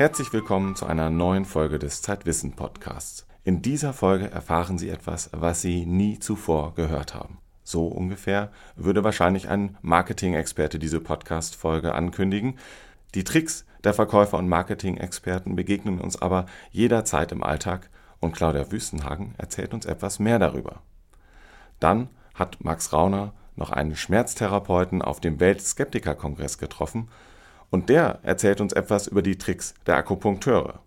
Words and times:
Herzlich 0.00 0.32
willkommen 0.32 0.76
zu 0.76 0.86
einer 0.86 1.10
neuen 1.10 1.44
Folge 1.44 1.78
des 1.78 2.00
Zeitwissen 2.00 2.52
Podcasts. 2.52 3.26
In 3.44 3.60
dieser 3.60 3.92
Folge 3.92 4.30
erfahren 4.30 4.78
Sie 4.78 4.88
etwas, 4.88 5.28
was 5.34 5.60
Sie 5.60 5.84
nie 5.84 6.18
zuvor 6.18 6.74
gehört 6.74 7.14
haben. 7.14 7.36
So 7.64 7.86
ungefähr 7.86 8.50
würde 8.76 9.04
wahrscheinlich 9.04 9.50
ein 9.50 9.76
Marketing-Experte 9.82 10.78
diese 10.78 11.02
Podcast-Folge 11.02 11.94
ankündigen. 11.94 12.58
Die 13.14 13.24
Tricks 13.24 13.66
der 13.84 13.92
Verkäufer 13.92 14.38
und 14.38 14.48
Marketing-Experten 14.48 15.54
begegnen 15.54 16.00
uns 16.00 16.22
aber 16.22 16.46
jederzeit 16.70 17.30
im 17.30 17.42
Alltag 17.42 17.90
und 18.20 18.34
Claudia 18.34 18.72
Wüstenhagen 18.72 19.34
erzählt 19.36 19.74
uns 19.74 19.84
etwas 19.84 20.18
mehr 20.18 20.38
darüber. 20.38 20.80
Dann 21.78 22.08
hat 22.32 22.64
Max 22.64 22.94
Rauner 22.94 23.34
noch 23.54 23.68
einen 23.68 23.96
Schmerztherapeuten 23.96 25.02
auf 25.02 25.20
dem 25.20 25.40
Weltskeptiker-Kongress 25.40 26.56
getroffen 26.56 27.10
und 27.70 27.88
der 27.88 28.18
erzählt 28.22 28.60
uns 28.60 28.72
etwas 28.72 29.06
über 29.06 29.22
die 29.22 29.38
Tricks 29.38 29.74
der 29.86 29.96
Akupunkteure. 29.96 30.80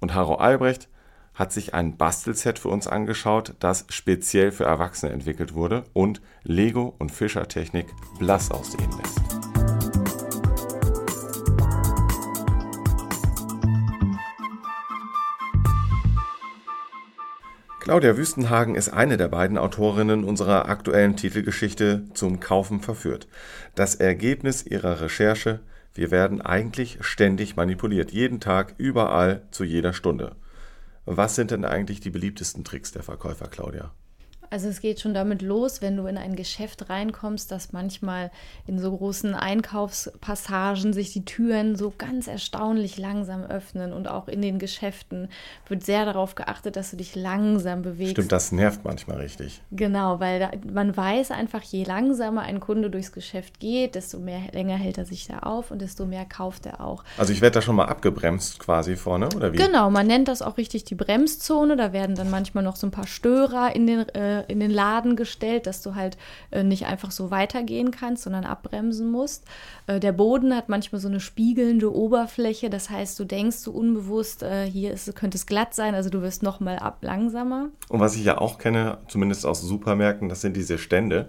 Und 0.00 0.14
Haro 0.14 0.36
Albrecht 0.36 0.88
hat 1.34 1.52
sich 1.52 1.74
ein 1.74 1.96
Bastelset 1.96 2.58
für 2.58 2.68
uns 2.68 2.86
angeschaut, 2.86 3.54
das 3.60 3.84
speziell 3.90 4.52
für 4.52 4.64
Erwachsene 4.64 5.12
entwickelt 5.12 5.54
wurde 5.54 5.84
und 5.92 6.22
Lego 6.44 6.94
und 6.98 7.12
Fischertechnik 7.12 7.86
blass 8.18 8.50
aussehen 8.50 8.90
lässt. 9.02 9.20
Claudia 17.80 18.16
Wüstenhagen 18.16 18.74
ist 18.74 18.88
eine 18.88 19.16
der 19.16 19.28
beiden 19.28 19.58
Autorinnen 19.58 20.24
unserer 20.24 20.68
aktuellen 20.68 21.16
Titelgeschichte 21.16 22.02
Zum 22.14 22.40
Kaufen 22.40 22.80
verführt. 22.80 23.28
Das 23.76 23.94
Ergebnis 23.94 24.66
ihrer 24.66 25.00
Recherche, 25.02 25.60
wir 25.96 26.10
werden 26.10 26.40
eigentlich 26.40 26.98
ständig 27.00 27.56
manipuliert, 27.56 28.12
jeden 28.12 28.40
Tag, 28.40 28.74
überall, 28.78 29.46
zu 29.50 29.64
jeder 29.64 29.92
Stunde. 29.92 30.36
Was 31.04 31.34
sind 31.34 31.50
denn 31.50 31.64
eigentlich 31.64 32.00
die 32.00 32.10
beliebtesten 32.10 32.64
Tricks 32.64 32.92
der 32.92 33.02
Verkäufer, 33.02 33.46
Claudia? 33.46 33.92
Also 34.50 34.68
es 34.68 34.80
geht 34.80 35.00
schon 35.00 35.14
damit 35.14 35.42
los, 35.42 35.82
wenn 35.82 35.96
du 35.96 36.06
in 36.06 36.18
ein 36.18 36.36
Geschäft 36.36 36.88
reinkommst, 36.88 37.50
dass 37.50 37.72
manchmal 37.72 38.30
in 38.66 38.78
so 38.78 38.96
großen 38.96 39.34
Einkaufspassagen 39.34 40.92
sich 40.92 41.12
die 41.12 41.24
Türen 41.24 41.76
so 41.76 41.92
ganz 41.96 42.26
erstaunlich 42.26 42.98
langsam 42.98 43.44
öffnen 43.44 43.92
und 43.92 44.08
auch 44.08 44.28
in 44.28 44.42
den 44.42 44.58
Geschäften 44.58 45.28
wird 45.68 45.84
sehr 45.84 46.04
darauf 46.04 46.34
geachtet, 46.34 46.76
dass 46.76 46.90
du 46.90 46.96
dich 46.96 47.14
langsam 47.14 47.82
bewegst. 47.82 48.12
Stimmt, 48.12 48.32
das 48.32 48.52
nervt 48.52 48.84
manchmal 48.84 49.18
richtig. 49.18 49.62
Genau, 49.70 50.20
weil 50.20 50.40
da, 50.40 50.50
man 50.72 50.96
weiß 50.96 51.30
einfach, 51.30 51.62
je 51.62 51.84
langsamer 51.84 52.42
ein 52.42 52.60
Kunde 52.60 52.90
durchs 52.90 53.12
Geschäft 53.12 53.60
geht, 53.60 53.94
desto 53.94 54.18
mehr 54.18 54.40
länger 54.52 54.76
hält 54.76 54.98
er 54.98 55.04
sich 55.04 55.26
da 55.26 55.40
auf 55.40 55.70
und 55.70 55.80
desto 55.82 56.06
mehr 56.06 56.24
kauft 56.24 56.66
er 56.66 56.80
auch. 56.80 57.04
Also 57.18 57.32
ich 57.32 57.40
werde 57.40 57.54
da 57.54 57.62
schon 57.62 57.76
mal 57.76 57.86
abgebremst 57.86 58.58
quasi 58.58 58.96
vorne, 58.96 59.28
oder 59.34 59.52
wie? 59.52 59.56
Genau, 59.56 59.90
man 59.90 60.06
nennt 60.06 60.28
das 60.28 60.42
auch 60.42 60.56
richtig 60.56 60.84
die 60.84 60.94
Bremszone. 60.94 61.76
Da 61.76 61.92
werden 61.92 62.16
dann 62.16 62.30
manchmal 62.30 62.64
noch 62.64 62.76
so 62.76 62.86
ein 62.86 62.90
paar 62.90 63.06
Störer 63.06 63.74
in 63.74 63.86
den 63.86 64.08
äh, 64.10 64.35
in 64.48 64.60
den 64.60 64.70
Laden 64.70 65.16
gestellt, 65.16 65.66
dass 65.66 65.82
du 65.82 65.94
halt 65.94 66.16
äh, 66.50 66.62
nicht 66.62 66.86
einfach 66.86 67.10
so 67.10 67.30
weitergehen 67.30 67.90
kannst, 67.90 68.24
sondern 68.24 68.44
abbremsen 68.44 69.10
musst. 69.10 69.44
Äh, 69.86 70.00
der 70.00 70.12
Boden 70.12 70.54
hat 70.54 70.68
manchmal 70.68 71.00
so 71.00 71.08
eine 71.08 71.20
spiegelnde 71.20 71.94
Oberfläche, 71.94 72.70
das 72.70 72.90
heißt, 72.90 73.18
du 73.18 73.24
denkst 73.24 73.56
so 73.56 73.72
unbewusst, 73.72 74.42
äh, 74.42 74.64
hier 74.66 74.92
ist, 74.92 75.14
könnte 75.16 75.36
es 75.36 75.46
glatt 75.46 75.74
sein, 75.74 75.94
also 75.94 76.10
du 76.10 76.22
wirst 76.22 76.42
nochmal 76.42 76.78
ab 76.78 76.98
langsamer. 77.02 77.68
Und 77.88 78.00
was 78.00 78.16
ich 78.16 78.24
ja 78.24 78.38
auch 78.38 78.58
kenne, 78.58 78.98
zumindest 79.08 79.46
aus 79.46 79.60
Supermärkten, 79.60 80.28
das 80.28 80.40
sind 80.40 80.56
diese 80.56 80.78
Stände, 80.78 81.28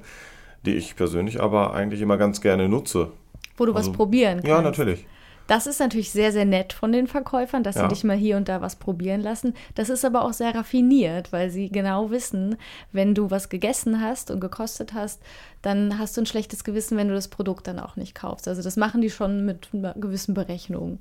die 0.65 0.75
ich 0.75 0.95
persönlich 0.95 1.41
aber 1.41 1.73
eigentlich 1.73 2.01
immer 2.01 2.17
ganz 2.17 2.41
gerne 2.41 2.67
nutze. 2.67 3.11
Wo 3.57 3.65
du 3.65 3.73
also, 3.73 3.89
was 3.89 3.97
probieren 3.97 4.37
kannst. 4.37 4.47
Ja, 4.47 4.61
natürlich. 4.61 5.05
Das 5.47 5.65
ist 5.65 5.79
natürlich 5.79 6.11
sehr, 6.11 6.31
sehr 6.31 6.45
nett 6.45 6.73
von 6.73 6.91
den 6.91 7.07
Verkäufern, 7.07 7.63
dass 7.63 7.75
ja. 7.75 7.83
sie 7.83 7.87
dich 7.87 8.03
mal 8.03 8.17
hier 8.17 8.37
und 8.37 8.49
da 8.49 8.61
was 8.61 8.75
probieren 8.75 9.21
lassen. 9.21 9.53
Das 9.75 9.89
ist 9.89 10.03
aber 10.03 10.23
auch 10.23 10.33
sehr 10.33 10.53
raffiniert, 10.53 11.31
weil 11.31 11.49
sie 11.49 11.69
genau 11.69 12.11
wissen, 12.11 12.57
wenn 12.91 13.15
du 13.15 13.31
was 13.31 13.49
gegessen 13.49 14.01
hast 14.01 14.29
und 14.29 14.41
gekostet 14.41 14.93
hast, 14.93 15.21
dann 15.61 15.97
hast 15.97 16.17
du 16.17 16.21
ein 16.21 16.25
schlechtes 16.25 16.63
Gewissen, 16.63 16.97
wenn 16.97 17.07
du 17.07 17.15
das 17.15 17.29
Produkt 17.29 17.67
dann 17.67 17.79
auch 17.79 17.95
nicht 17.95 18.13
kaufst. 18.13 18.47
Also 18.47 18.61
das 18.61 18.75
machen 18.75 19.01
die 19.01 19.09
schon 19.09 19.45
mit 19.45 19.69
einer 19.73 19.93
gewissen 19.93 20.33
Berechnung. 20.33 20.99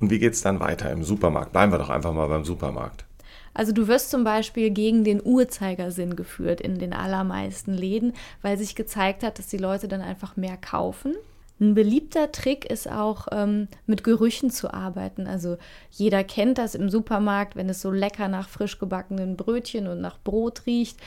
Und 0.00 0.10
wie 0.10 0.18
geht 0.18 0.32
es 0.32 0.42
dann 0.42 0.60
weiter 0.60 0.90
im 0.90 1.04
Supermarkt? 1.04 1.52
Bleiben 1.52 1.72
wir 1.72 1.78
doch 1.78 1.90
einfach 1.90 2.12
mal 2.12 2.28
beim 2.28 2.44
Supermarkt. 2.44 3.04
Also 3.54 3.72
du 3.72 3.88
wirst 3.88 4.10
zum 4.10 4.24
Beispiel 4.24 4.70
gegen 4.70 5.04
den 5.04 5.20
Uhrzeigersinn 5.22 6.16
geführt 6.16 6.60
in 6.60 6.78
den 6.78 6.92
allermeisten 6.92 7.74
Läden, 7.74 8.12
weil 8.40 8.56
sich 8.56 8.76
gezeigt 8.76 9.22
hat, 9.24 9.38
dass 9.38 9.48
die 9.48 9.58
Leute 9.58 9.88
dann 9.88 10.00
einfach 10.00 10.36
mehr 10.36 10.56
kaufen. 10.56 11.16
Ein 11.60 11.74
beliebter 11.74 12.30
Trick 12.30 12.70
ist 12.70 12.88
auch, 12.88 13.26
ähm, 13.32 13.66
mit 13.86 14.04
Gerüchen 14.04 14.50
zu 14.50 14.72
arbeiten. 14.72 15.26
Also 15.26 15.56
jeder 15.90 16.22
kennt 16.22 16.58
das 16.58 16.76
im 16.76 16.88
Supermarkt, 16.88 17.56
wenn 17.56 17.68
es 17.68 17.82
so 17.82 17.90
lecker 17.90 18.28
nach 18.28 18.48
frisch 18.48 18.78
gebackenen 18.78 19.36
Brötchen 19.36 19.88
und 19.88 20.00
nach 20.00 20.18
Brot 20.22 20.66
riecht 20.66 20.98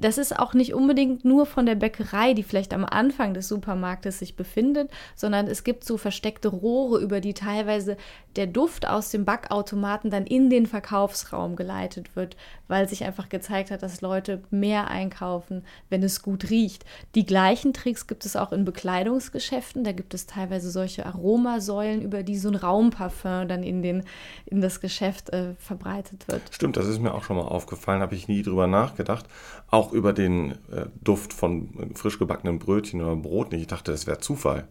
das 0.00 0.18
ist 0.18 0.38
auch 0.38 0.54
nicht 0.54 0.74
unbedingt 0.74 1.24
nur 1.24 1.46
von 1.46 1.66
der 1.66 1.74
Bäckerei, 1.74 2.34
die 2.34 2.42
vielleicht 2.42 2.72
am 2.72 2.84
Anfang 2.84 3.34
des 3.34 3.48
Supermarktes 3.48 4.18
sich 4.18 4.36
befindet, 4.36 4.90
sondern 5.14 5.46
es 5.46 5.64
gibt 5.64 5.84
so 5.84 5.96
versteckte 5.96 6.48
Rohre, 6.48 7.00
über 7.00 7.20
die 7.20 7.34
teilweise 7.34 7.96
der 8.36 8.46
Duft 8.46 8.86
aus 8.86 9.10
dem 9.10 9.24
Backautomaten 9.24 10.10
dann 10.10 10.26
in 10.26 10.50
den 10.50 10.66
Verkaufsraum 10.66 11.56
geleitet 11.56 12.14
wird, 12.16 12.36
weil 12.68 12.88
sich 12.88 13.04
einfach 13.04 13.28
gezeigt 13.28 13.70
hat, 13.70 13.82
dass 13.82 14.00
Leute 14.00 14.42
mehr 14.50 14.88
einkaufen, 14.88 15.64
wenn 15.88 16.02
es 16.02 16.22
gut 16.22 16.50
riecht. 16.50 16.84
Die 17.14 17.26
gleichen 17.26 17.72
Tricks 17.72 18.06
gibt 18.06 18.24
es 18.24 18.36
auch 18.36 18.52
in 18.52 18.64
Bekleidungsgeschäften. 18.64 19.84
Da 19.84 19.92
gibt 19.92 20.14
es 20.14 20.26
teilweise 20.26 20.70
solche 20.70 21.06
Aromasäulen, 21.06 22.02
über 22.02 22.22
die 22.22 22.38
so 22.38 22.48
ein 22.48 22.54
Raumparfum 22.54 23.48
dann 23.48 23.62
in, 23.62 23.82
den, 23.82 24.04
in 24.46 24.60
das 24.60 24.80
Geschäft 24.80 25.30
äh, 25.30 25.54
verbreitet 25.58 26.28
wird. 26.28 26.42
Stimmt, 26.50 26.76
das 26.76 26.86
ist 26.86 27.00
mir 27.00 27.12
auch 27.12 27.24
schon 27.24 27.36
mal 27.36 27.42
aufgefallen, 27.42 28.00
habe 28.00 28.14
ich 28.14 28.28
nie 28.28 28.42
drüber 28.42 28.66
nachgedacht. 28.66 29.26
Auch 29.68 29.89
auch 29.90 29.92
über 29.92 30.12
den 30.12 30.52
äh, 30.72 30.86
Duft 31.02 31.32
von 31.32 31.92
frisch 31.94 32.18
gebackenen 32.18 32.58
Brötchen 32.58 33.00
oder 33.00 33.16
Brot 33.16 33.52
nicht. 33.52 33.62
Ich 33.62 33.66
dachte, 33.66 33.92
das 33.92 34.06
wäre 34.06 34.18
Zufall. 34.18 34.68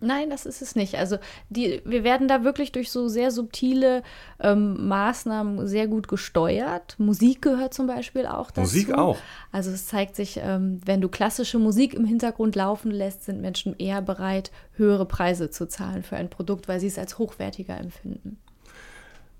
Nein, 0.00 0.30
das 0.30 0.46
ist 0.46 0.62
es 0.62 0.74
nicht. 0.74 0.96
Also 0.96 1.18
die, 1.48 1.80
wir 1.84 2.02
werden 2.02 2.26
da 2.26 2.42
wirklich 2.42 2.72
durch 2.72 2.90
so 2.90 3.06
sehr 3.06 3.30
subtile 3.30 4.02
ähm, 4.40 4.88
Maßnahmen 4.88 5.68
sehr 5.68 5.86
gut 5.86 6.08
gesteuert. 6.08 6.96
Musik 6.98 7.40
gehört 7.40 7.72
zum 7.72 7.86
Beispiel 7.86 8.26
auch 8.26 8.50
dazu. 8.50 8.62
Musik 8.62 8.92
auch. 8.92 9.16
Also 9.52 9.70
es 9.70 9.86
zeigt 9.86 10.16
sich, 10.16 10.40
ähm, 10.42 10.80
wenn 10.84 11.00
du 11.00 11.08
klassische 11.08 11.60
Musik 11.60 11.94
im 11.94 12.04
Hintergrund 12.04 12.56
laufen 12.56 12.90
lässt, 12.90 13.22
sind 13.24 13.40
Menschen 13.40 13.76
eher 13.78 14.02
bereit, 14.02 14.50
höhere 14.72 15.06
Preise 15.06 15.50
zu 15.50 15.68
zahlen 15.68 16.02
für 16.02 16.16
ein 16.16 16.30
Produkt, 16.30 16.66
weil 16.66 16.80
sie 16.80 16.88
es 16.88 16.98
als 16.98 17.18
hochwertiger 17.18 17.78
empfinden. 17.78 18.38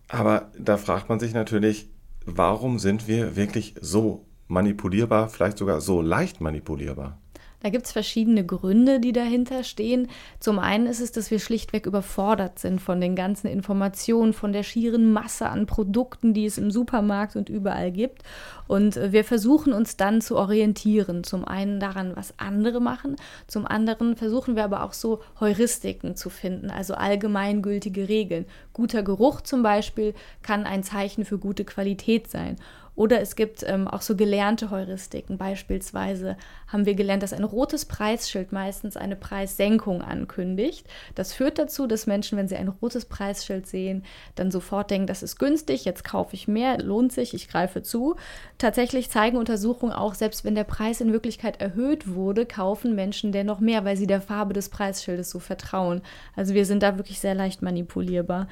Aber 0.06 0.52
da 0.56 0.76
fragt 0.76 1.08
man 1.08 1.18
sich 1.18 1.34
natürlich, 1.34 1.88
warum 2.24 2.78
sind 2.78 3.08
wir 3.08 3.34
wirklich 3.34 3.74
so 3.80 4.26
manipulierbar, 4.52 5.28
vielleicht 5.28 5.58
sogar 5.58 5.80
so 5.80 6.02
leicht 6.02 6.40
manipulierbar? 6.40 7.18
Da 7.62 7.70
gibt 7.70 7.86
es 7.86 7.92
verschiedene 7.92 8.44
Gründe, 8.44 8.98
die 8.98 9.12
dahinter 9.12 9.62
stehen. 9.62 10.08
Zum 10.40 10.58
einen 10.58 10.86
ist 10.86 11.00
es, 11.00 11.12
dass 11.12 11.30
wir 11.30 11.38
schlichtweg 11.38 11.86
überfordert 11.86 12.58
sind 12.58 12.80
von 12.80 13.00
den 13.00 13.14
ganzen 13.14 13.46
Informationen, 13.46 14.32
von 14.32 14.52
der 14.52 14.64
schieren 14.64 15.12
Masse 15.12 15.48
an 15.48 15.66
Produkten, 15.66 16.34
die 16.34 16.44
es 16.44 16.58
im 16.58 16.72
Supermarkt 16.72 17.36
und 17.36 17.48
überall 17.48 17.92
gibt. 17.92 18.22
Und 18.66 18.96
äh, 18.96 19.12
wir 19.12 19.22
versuchen 19.22 19.72
uns 19.72 19.96
dann 19.96 20.20
zu 20.20 20.36
orientieren. 20.36 21.22
Zum 21.22 21.44
einen 21.44 21.78
daran, 21.78 22.16
was 22.16 22.34
andere 22.36 22.80
machen. 22.80 23.14
Zum 23.46 23.64
anderen 23.64 24.16
versuchen 24.16 24.56
wir 24.56 24.64
aber 24.64 24.82
auch 24.82 24.92
so 24.92 25.20
Heuristiken 25.38 26.16
zu 26.16 26.30
finden, 26.30 26.68
also 26.68 26.94
allgemeingültige 26.94 28.08
Regeln. 28.08 28.44
Guter 28.72 29.04
Geruch 29.04 29.40
zum 29.40 29.62
Beispiel 29.62 30.14
kann 30.42 30.64
ein 30.64 30.82
Zeichen 30.82 31.24
für 31.24 31.38
gute 31.38 31.64
Qualität 31.64 32.28
sein. 32.28 32.56
Oder 32.94 33.20
es 33.20 33.36
gibt 33.36 33.64
ähm, 33.66 33.88
auch 33.88 34.02
so 34.02 34.16
gelernte 34.16 34.70
Heuristiken. 34.70 35.38
Beispielsweise 35.38 36.36
haben 36.68 36.84
wir 36.84 36.94
gelernt, 36.94 37.22
dass 37.22 37.32
ein 37.32 37.44
rotes 37.44 37.86
Preisschild 37.86 38.52
meistens 38.52 38.98
eine 38.98 39.16
Preissenkung 39.16 40.02
ankündigt. 40.02 40.86
Das 41.14 41.32
führt 41.32 41.58
dazu, 41.58 41.86
dass 41.86 42.06
Menschen, 42.06 42.36
wenn 42.36 42.48
sie 42.48 42.56
ein 42.56 42.68
rotes 42.68 43.06
Preisschild 43.06 43.66
sehen, 43.66 44.04
dann 44.34 44.50
sofort 44.50 44.90
denken, 44.90 45.06
das 45.06 45.22
ist 45.22 45.38
günstig, 45.38 45.86
jetzt 45.86 46.04
kaufe 46.04 46.34
ich 46.34 46.48
mehr, 46.48 46.78
lohnt 46.82 47.12
sich, 47.12 47.32
ich 47.32 47.48
greife 47.48 47.82
zu. 47.82 48.16
Tatsächlich 48.58 49.10
zeigen 49.10 49.38
Untersuchungen 49.38 49.92
auch, 49.92 50.14
selbst 50.14 50.44
wenn 50.44 50.54
der 50.54 50.64
Preis 50.64 51.00
in 51.00 51.12
Wirklichkeit 51.12 51.62
erhöht 51.62 52.14
wurde, 52.14 52.44
kaufen 52.44 52.94
Menschen 52.94 53.32
dennoch 53.32 53.60
mehr, 53.60 53.86
weil 53.86 53.96
sie 53.96 54.06
der 54.06 54.20
Farbe 54.20 54.52
des 54.52 54.68
Preisschildes 54.68 55.30
so 55.30 55.38
vertrauen. 55.38 56.02
Also 56.36 56.52
wir 56.52 56.66
sind 56.66 56.82
da 56.82 56.98
wirklich 56.98 57.20
sehr 57.20 57.34
leicht 57.34 57.62
manipulierbar. 57.62 58.48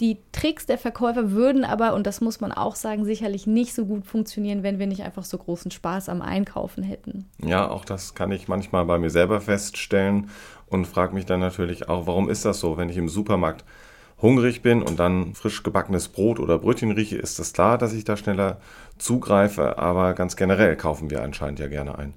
Die 0.00 0.18
Tricks 0.30 0.66
der 0.66 0.78
Verkäufer 0.78 1.32
würden 1.32 1.64
aber, 1.64 1.94
und 1.94 2.06
das 2.06 2.20
muss 2.20 2.40
man 2.40 2.52
auch 2.52 2.76
sagen, 2.76 3.04
sicherlich 3.04 3.48
nicht 3.48 3.74
so 3.74 3.84
gut 3.84 4.06
funktionieren, 4.06 4.62
wenn 4.62 4.78
wir 4.78 4.86
nicht 4.86 5.02
einfach 5.02 5.24
so 5.24 5.38
großen 5.38 5.72
Spaß 5.72 6.08
am 6.08 6.22
Einkaufen 6.22 6.84
hätten. 6.84 7.26
Ja, 7.42 7.68
auch 7.68 7.84
das 7.84 8.14
kann 8.14 8.30
ich 8.30 8.46
manchmal 8.46 8.84
bei 8.84 8.98
mir 8.98 9.10
selber 9.10 9.40
feststellen 9.40 10.30
und 10.66 10.86
frage 10.86 11.14
mich 11.14 11.26
dann 11.26 11.40
natürlich 11.40 11.88
auch, 11.88 12.06
warum 12.06 12.30
ist 12.30 12.44
das 12.44 12.60
so, 12.60 12.76
wenn 12.76 12.90
ich 12.90 12.96
im 12.96 13.08
Supermarkt 13.08 13.64
hungrig 14.22 14.62
bin 14.62 14.82
und 14.82 15.00
dann 15.00 15.34
frisch 15.34 15.62
gebackenes 15.62 16.08
Brot 16.08 16.38
oder 16.38 16.58
Brötchen 16.58 16.92
rieche, 16.92 17.16
ist 17.16 17.38
es 17.38 17.52
klar, 17.52 17.78
dass 17.78 17.92
ich 17.92 18.04
da 18.04 18.16
schneller 18.16 18.60
zugreife, 18.98 19.78
aber 19.78 20.14
ganz 20.14 20.36
generell 20.36 20.76
kaufen 20.76 21.10
wir 21.10 21.22
anscheinend 21.22 21.58
ja 21.58 21.68
gerne 21.68 21.98
ein. 21.98 22.14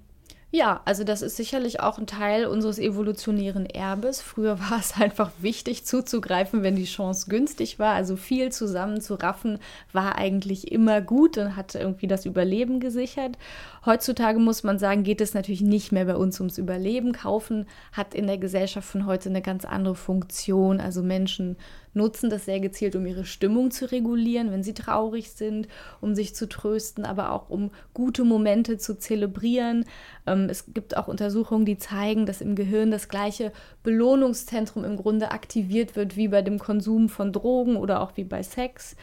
Ja, 0.54 0.82
also 0.84 1.06
das 1.06 1.22
ist 1.22 1.38
sicherlich 1.38 1.80
auch 1.80 1.98
ein 1.98 2.08
Teil 2.08 2.46
unseres 2.46 2.78
evolutionären 2.78 3.66
Erbes. 3.66 4.22
Früher 4.22 4.60
war 4.60 4.80
es 4.80 5.00
einfach 5.00 5.32
wichtig 5.40 5.86
zuzugreifen, 5.86 6.62
wenn 6.62 6.76
die 6.76 6.84
Chance 6.84 7.30
günstig 7.30 7.80
war. 7.80 7.94
Also 7.94 8.18
viel 8.18 8.52
zusammen 8.52 9.00
zu 9.00 9.16
raffen 9.16 9.60
war 9.94 10.18
eigentlich 10.18 10.70
immer 10.70 11.00
gut 11.00 11.38
und 11.38 11.56
hat 11.56 11.76
irgendwie 11.76 12.08
das 12.08 12.26
Überleben 12.26 12.82
gesichert. 12.82 13.38
Heutzutage 13.86 14.40
muss 14.40 14.64
man 14.64 14.78
sagen, 14.78 15.04
geht 15.04 15.22
es 15.22 15.34
natürlich 15.34 15.62
nicht 15.62 15.94
mehr 15.94 16.04
bei 16.04 16.18
uns 16.18 16.38
ums 16.42 16.58
Überleben. 16.58 17.14
Kaufen 17.14 17.66
hat 17.94 18.14
in 18.14 18.28
der 18.28 18.38
Gesellschaft 18.38 18.90
von 18.90 19.06
heute 19.06 19.30
eine 19.30 19.42
ganz 19.42 19.64
andere 19.64 19.96
Funktion. 19.96 20.82
Also 20.82 21.02
Menschen 21.02 21.56
nutzen 21.94 22.30
das 22.30 22.46
sehr 22.46 22.60
gezielt, 22.60 22.96
um 22.96 23.06
ihre 23.06 23.26
Stimmung 23.26 23.72
zu 23.72 23.92
regulieren, 23.92 24.52
wenn 24.52 24.64
sie 24.64 24.74
traurig 24.74 25.32
sind, 25.32 25.68
um 26.00 26.16
sich 26.16 26.36
zu 26.36 26.48
trösten, 26.48 27.06
aber 27.06 27.32
auch 27.32 27.50
um 27.50 27.72
gute 27.94 28.24
Momente 28.24 28.78
zu 28.78 28.98
zelebrieren. 28.98 29.86
Ähm, 30.26 30.48
es 30.50 30.66
gibt 30.74 30.98
auch 30.98 31.08
Untersuchungen, 31.08 31.66
die 31.66 31.78
zeigen, 31.78 32.26
dass 32.26 32.42
im 32.42 32.56
Gehirn 32.56 32.92
das 32.92 33.10
gleiche 33.10 33.52
Belohnungszentrum 33.84 34.84
im 34.86 34.98
Grunde 34.98 35.32
aktiviert 35.32 35.96
wird 35.96 36.16
wie 36.16 36.28
bei 36.28 36.42
dem 36.42 36.60
Konsum 36.60 37.10
von 37.10 37.34
Drogen 37.34 37.76
oder 37.76 38.02
auch 38.02 38.16
wie 38.16 38.24
bei 38.24 38.44
Sex. 38.44 38.96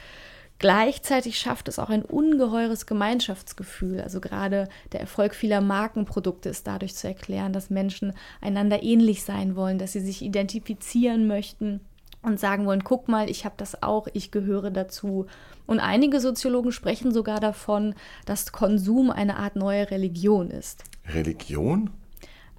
Gleichzeitig 0.61 1.39
schafft 1.39 1.69
es 1.69 1.79
auch 1.79 1.89
ein 1.89 2.05
ungeheures 2.05 2.87
Gemeinschaftsgefühl. 2.87 4.01
Also 4.01 4.21
gerade 4.21 4.69
der 4.91 5.01
Erfolg 5.01 5.37
vieler 5.37 5.61
Markenprodukte 5.61 6.49
ist 6.49 6.67
dadurch 6.67 6.97
zu 6.97 7.07
erklären, 7.07 7.53
dass 7.53 7.71
Menschen 7.71 8.13
einander 8.41 8.83
ähnlich 8.83 9.23
sein 9.23 9.55
wollen, 9.55 9.79
dass 9.79 9.93
sie 9.93 10.01
sich 10.01 10.21
identifizieren 10.21 11.29
möchten 11.29 11.81
und 12.23 12.41
sagen 12.41 12.67
wollen, 12.67 12.85
guck 12.85 13.09
mal, 13.09 13.31
ich 13.31 13.45
habe 13.45 13.55
das 13.57 13.83
auch, 13.83 14.09
ich 14.13 14.31
gehöre 14.31 14.71
dazu. 14.71 15.27
Und 15.67 15.81
einige 15.81 16.21
Soziologen 16.21 16.73
sprechen 16.73 17.13
sogar 17.13 17.41
davon, 17.41 17.95
dass 18.27 18.53
Konsum 18.53 19.11
eine 19.11 19.37
Art 19.37 19.57
neue 19.57 19.91
Religion 19.91 20.51
ist. 20.51 20.85
Religion? 21.13 21.91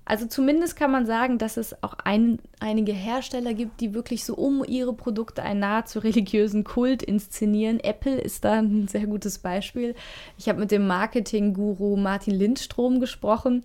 Also 0.10 0.26
zumindest 0.26 0.76
kann 0.76 0.90
man 0.90 1.06
sagen, 1.06 1.38
dass 1.38 1.56
es 1.56 1.84
auch 1.84 1.94
ein, 2.04 2.40
einige 2.60 2.94
Hersteller 2.94 3.54
gibt, 3.54 3.80
die 3.80 3.94
wirklich 3.94 4.26
so 4.26 4.34
um 4.34 4.64
ihre 4.68 4.92
Produkte 4.92 5.44
einen 5.44 5.60
nahezu 5.60 6.00
religiösen 6.00 6.64
Kult 6.64 7.04
inszenieren. 7.04 7.80
Apple 7.80 8.20
ist 8.20 8.44
da 8.44 8.54
ein 8.54 8.88
sehr 8.88 9.06
gutes 9.06 9.38
Beispiel. 9.38 9.94
Ich 10.36 10.50
habe 10.50 10.62
mit 10.62 10.72
dem 10.72 10.88
Marketing-Guru 10.88 11.96
Martin 11.96 12.34
Lindstrom 12.34 13.00
gesprochen 13.00 13.64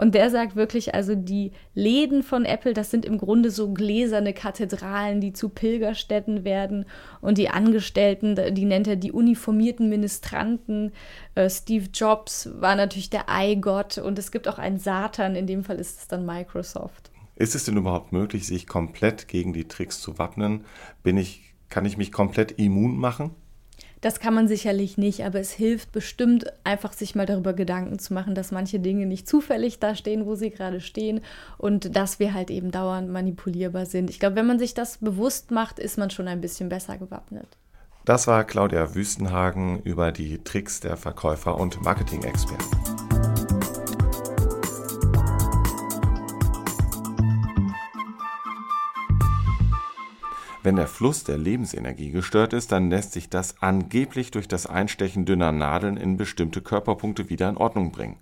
und 0.00 0.14
der 0.14 0.30
sagt 0.30 0.56
wirklich, 0.56 0.94
also 0.94 1.14
die 1.14 1.52
Läden 1.74 2.22
von 2.22 2.46
Apple, 2.46 2.72
das 2.72 2.90
sind 2.90 3.04
im 3.04 3.18
Grunde 3.18 3.50
so 3.50 3.74
gläserne 3.74 4.32
Kathedralen, 4.32 5.20
die 5.20 5.34
zu 5.34 5.50
Pilgerstätten 5.50 6.42
werden. 6.42 6.86
Und 7.20 7.36
die 7.36 7.50
Angestellten, 7.50 8.34
die 8.54 8.64
nennt 8.64 8.88
er 8.88 8.96
die 8.96 9.12
uniformierten 9.12 9.90
Ministranten. 9.90 10.92
Äh, 11.34 11.50
Steve 11.50 11.88
Jobs 11.92 12.48
war 12.54 12.76
natürlich 12.76 13.10
der 13.10 13.28
Eigott 13.28 13.98
und 13.98 14.18
es 14.18 14.32
gibt 14.32 14.48
auch 14.48 14.58
einen 14.58 14.78
Satan, 14.78 15.36
in 15.36 15.46
dem 15.46 15.64
Fall 15.64 15.76
ist 15.76 15.98
es 15.98 16.08
dann 16.08 16.24
Microsoft. 16.24 17.10
Ist 17.36 17.54
es 17.54 17.64
denn 17.64 17.76
überhaupt 17.76 18.10
möglich, 18.10 18.46
sich 18.46 18.66
komplett 18.66 19.28
gegen 19.28 19.52
die 19.52 19.68
Tricks 19.68 20.00
zu 20.00 20.18
wappnen? 20.18 20.64
Bin 21.02 21.18
ich, 21.18 21.52
kann 21.68 21.84
ich 21.84 21.98
mich 21.98 22.10
komplett 22.10 22.52
immun 22.52 22.96
machen? 22.96 23.32
Das 24.00 24.18
kann 24.18 24.32
man 24.32 24.48
sicherlich 24.48 24.96
nicht, 24.96 25.24
aber 25.24 25.40
es 25.40 25.52
hilft 25.52 25.92
bestimmt 25.92 26.46
einfach, 26.64 26.92
sich 26.94 27.14
mal 27.14 27.26
darüber 27.26 27.52
Gedanken 27.52 27.98
zu 27.98 28.14
machen, 28.14 28.34
dass 28.34 28.50
manche 28.50 28.80
Dinge 28.80 29.04
nicht 29.04 29.28
zufällig 29.28 29.78
da 29.78 29.94
stehen, 29.94 30.24
wo 30.24 30.34
sie 30.36 30.50
gerade 30.50 30.80
stehen 30.80 31.20
und 31.58 31.94
dass 31.94 32.18
wir 32.18 32.32
halt 32.32 32.50
eben 32.50 32.70
dauernd 32.70 33.10
manipulierbar 33.10 33.84
sind. 33.84 34.08
Ich 34.08 34.18
glaube, 34.18 34.36
wenn 34.36 34.46
man 34.46 34.58
sich 34.58 34.72
das 34.72 34.98
bewusst 34.98 35.50
macht, 35.50 35.78
ist 35.78 35.98
man 35.98 36.08
schon 36.08 36.28
ein 36.28 36.40
bisschen 36.40 36.70
besser 36.70 36.96
gewappnet. 36.96 37.58
Das 38.06 38.26
war 38.26 38.44
Claudia 38.44 38.94
Wüstenhagen 38.94 39.82
über 39.82 40.12
die 40.12 40.42
Tricks 40.42 40.80
der 40.80 40.96
Verkäufer 40.96 41.58
und 41.58 41.82
Marketing-Experten. 41.82 42.89
Wenn 50.62 50.76
der 50.76 50.88
Fluss 50.88 51.24
der 51.24 51.38
Lebensenergie 51.38 52.10
gestört 52.10 52.52
ist, 52.52 52.70
dann 52.70 52.90
lässt 52.90 53.12
sich 53.12 53.30
das 53.30 53.62
angeblich 53.62 54.30
durch 54.30 54.46
das 54.46 54.66
Einstechen 54.66 55.24
dünner 55.24 55.52
Nadeln 55.52 55.96
in 55.96 56.18
bestimmte 56.18 56.60
Körperpunkte 56.60 57.30
wieder 57.30 57.48
in 57.48 57.56
Ordnung 57.56 57.92
bringen. 57.92 58.18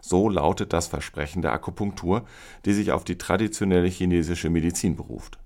So 0.00 0.30
lautet 0.30 0.72
das 0.72 0.86
Versprechen 0.86 1.42
der 1.42 1.52
Akupunktur, 1.52 2.24
die 2.64 2.72
sich 2.72 2.92
auf 2.92 3.04
die 3.04 3.18
traditionelle 3.18 3.88
chinesische 3.88 4.48
Medizin 4.48 4.96
beruft. 4.96 5.38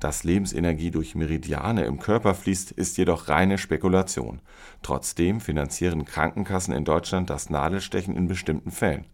Dass 0.00 0.24
Lebensenergie 0.24 0.90
durch 0.90 1.14
Meridiane 1.14 1.84
im 1.84 1.98
Körper 1.98 2.34
fließt, 2.34 2.72
ist 2.72 2.96
jedoch 2.96 3.28
reine 3.28 3.58
Spekulation. 3.58 4.40
Trotzdem 4.82 5.40
finanzieren 5.40 6.06
Krankenkassen 6.06 6.74
in 6.74 6.84
Deutschland 6.84 7.28
das 7.28 7.50
Nadelstechen 7.50 8.16
in 8.16 8.28
bestimmten 8.28 8.70
Fällen. 8.70 9.06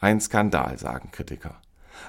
Ein 0.00 0.20
Skandal, 0.20 0.78
sagen 0.78 1.10
Kritiker. 1.12 1.60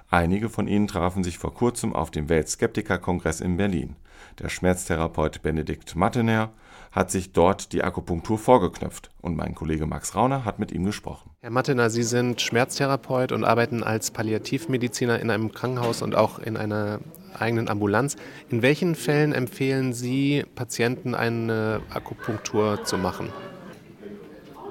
Einige 0.10 0.50
von 0.50 0.68
ihnen 0.68 0.88
trafen 0.88 1.24
sich 1.24 1.38
vor 1.38 1.54
kurzem 1.54 1.94
auf 1.94 2.12
dem 2.12 2.30
Weltskeptiker-Kongress 2.30 3.42
in 3.42 3.58
Berlin. 3.58 3.96
Der 4.40 4.50
Schmerztherapeut 4.50 5.42
Benedikt 5.42 5.96
Mattener 5.96 6.52
hat 6.92 7.12
sich 7.12 7.34
dort 7.34 7.74
die 7.74 7.84
Akupunktur 7.84 8.38
vorgeknöpft 8.38 9.10
und 9.22 9.36
mein 9.36 9.56
Kollege 9.56 9.88
Max 9.88 10.16
Rauner 10.16 10.46
hat 10.46 10.60
mit 10.60 10.72
ihm 10.72 10.86
gesprochen. 10.86 11.32
Herr 11.42 11.50
Mattener, 11.50 11.90
Sie 11.90 12.04
sind 12.04 12.40
Schmerztherapeut 12.40 13.32
und 13.32 13.44
arbeiten 13.44 13.84
als 13.84 14.12
Palliativmediziner 14.12 15.20
in 15.20 15.32
einem 15.32 15.52
Krankenhaus 15.52 16.02
und 16.02 16.16
auch 16.16 16.40
in 16.40 16.56
einer 16.56 17.00
eigenen 17.38 17.68
Ambulanz. 17.68 18.16
In 18.50 18.62
welchen 18.62 18.96
Fällen 18.96 19.34
empfehlen 19.34 19.94
Sie 19.94 20.46
Patienten 20.56 21.16
eine 21.16 21.82
Akupunktur 21.92 22.84
zu 22.84 22.98
machen? 22.98 23.30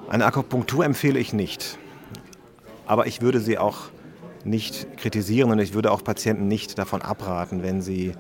Eine 0.09 0.27
Akupunktur 0.27 0.85
empfehle 0.85 1.19
ich 1.19 1.33
nicht. 1.33 1.79
Aber 2.87 3.07
ich 3.07 3.21
würde 3.21 3.41
sie 3.41 3.59
auch 3.59 3.89
nicht 4.45 4.97
kritisieren 4.97 5.51
und 5.51 5.59
ich 5.59 5.75
würde 5.75 5.91
auch 5.91 6.05
Patienten 6.05 6.49
nicht 6.49 6.79
davon 6.79 7.03
abraten, 7.03 7.63
wenn 7.63 7.83
sie 7.83 8.13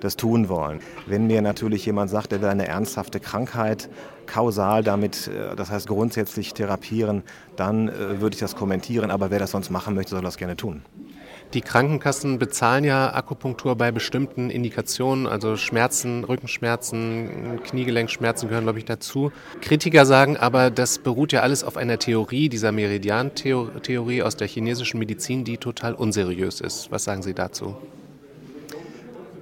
das 0.00 0.16
tun 0.16 0.48
wollen. 0.48 0.80
Wenn 1.06 1.26
mir 1.26 1.42
natürlich 1.42 1.86
jemand 1.86 2.10
sagt, 2.10 2.32
er 2.32 2.40
will 2.40 2.48
eine 2.48 2.66
ernsthafte 2.66 3.20
Krankheit 3.20 3.88
kausal 4.26 4.82
damit, 4.82 5.28
äh, 5.28 5.54
das 5.56 5.70
heißt 5.70 5.88
grundsätzlich 5.88 6.54
therapieren, 6.54 7.22
dann 7.56 7.88
äh, 7.88 8.20
würde 8.20 8.34
ich 8.34 8.40
das 8.40 8.56
kommentieren. 8.56 9.10
Aber 9.10 9.30
wer 9.30 9.38
das 9.38 9.50
sonst 9.50 9.70
machen 9.70 9.94
möchte, 9.94 10.10
soll 10.10 10.22
das 10.22 10.36
gerne 10.36 10.56
tun. 10.56 10.82
Die 11.52 11.62
Krankenkassen 11.62 12.38
bezahlen 12.38 12.84
ja 12.84 13.12
Akupunktur 13.12 13.74
bei 13.74 13.90
bestimmten 13.90 14.50
Indikationen, 14.50 15.26
also 15.26 15.56
Schmerzen, 15.56 16.22
Rückenschmerzen, 16.22 17.60
Kniegelenkschmerzen 17.64 18.48
gehören, 18.48 18.64
glaube 18.64 18.78
ich, 18.78 18.84
dazu. 18.84 19.32
Kritiker 19.60 20.06
sagen 20.06 20.36
aber, 20.36 20.70
das 20.70 20.98
beruht 20.98 21.32
ja 21.32 21.40
alles 21.40 21.64
auf 21.64 21.76
einer 21.76 21.98
Theorie, 21.98 22.48
dieser 22.48 22.70
Meridian-Theorie 22.70 24.22
aus 24.22 24.36
der 24.36 24.46
chinesischen 24.46 25.00
Medizin, 25.00 25.42
die 25.42 25.56
total 25.56 25.94
unseriös 25.94 26.60
ist. 26.60 26.92
Was 26.92 27.02
sagen 27.02 27.22
Sie 27.22 27.34
dazu? 27.34 27.74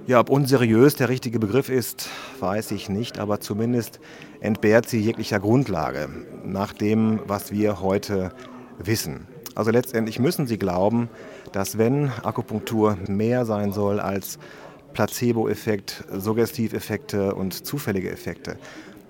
Ja, 0.07 0.19
ob 0.19 0.31
unseriös 0.31 0.95
der 0.95 1.09
richtige 1.09 1.37
Begriff 1.37 1.69
ist, 1.69 2.09
weiß 2.39 2.71
ich 2.71 2.89
nicht, 2.89 3.19
aber 3.19 3.39
zumindest 3.39 3.99
entbehrt 4.39 4.89
sie 4.89 4.99
jeglicher 4.99 5.39
Grundlage 5.39 6.09
nach 6.43 6.73
dem, 6.73 7.19
was 7.27 7.51
wir 7.51 7.81
heute 7.81 8.31
wissen. 8.79 9.27
Also 9.59 9.71
letztendlich 9.71 10.19
müssen 10.19 10.47
Sie 10.47 10.57
glauben, 10.57 11.09
dass 11.51 11.77
wenn 11.77 12.13
Akupunktur 12.23 12.97
mehr 13.09 13.43
sein 13.43 13.73
soll 13.73 13.99
als 13.99 14.39
Placebo-Effekt, 14.93 16.05
Suggestiveffekte 16.09 17.35
und 17.35 17.65
zufällige 17.65 18.09
Effekte, 18.09 18.55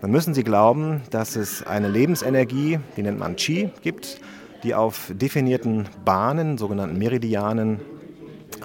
dann 0.02 0.10
müssen 0.10 0.34
Sie 0.34 0.44
glauben, 0.44 1.04
dass 1.12 1.36
es 1.36 1.62
eine 1.62 1.88
Lebensenergie, 1.88 2.80
die 2.98 3.04
nennt 3.04 3.20
man 3.20 3.36
Qi, 3.36 3.70
gibt, 3.84 4.22
die 4.64 4.74
auf 4.74 5.12
definierten 5.14 5.88
Bahnen, 6.04 6.58
sogenannten 6.58 6.98
Meridianen, 6.98 7.80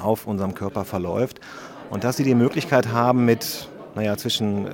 auf 0.02 0.26
unserem 0.26 0.54
Körper 0.54 0.86
verläuft 0.86 1.38
und 1.90 2.02
dass 2.02 2.16
Sie 2.16 2.24
die 2.24 2.34
Möglichkeit 2.34 2.92
haben, 2.92 3.26
mit 3.26 3.68
naja, 3.94 4.16
zwischen 4.16 4.66
äh, 4.66 4.70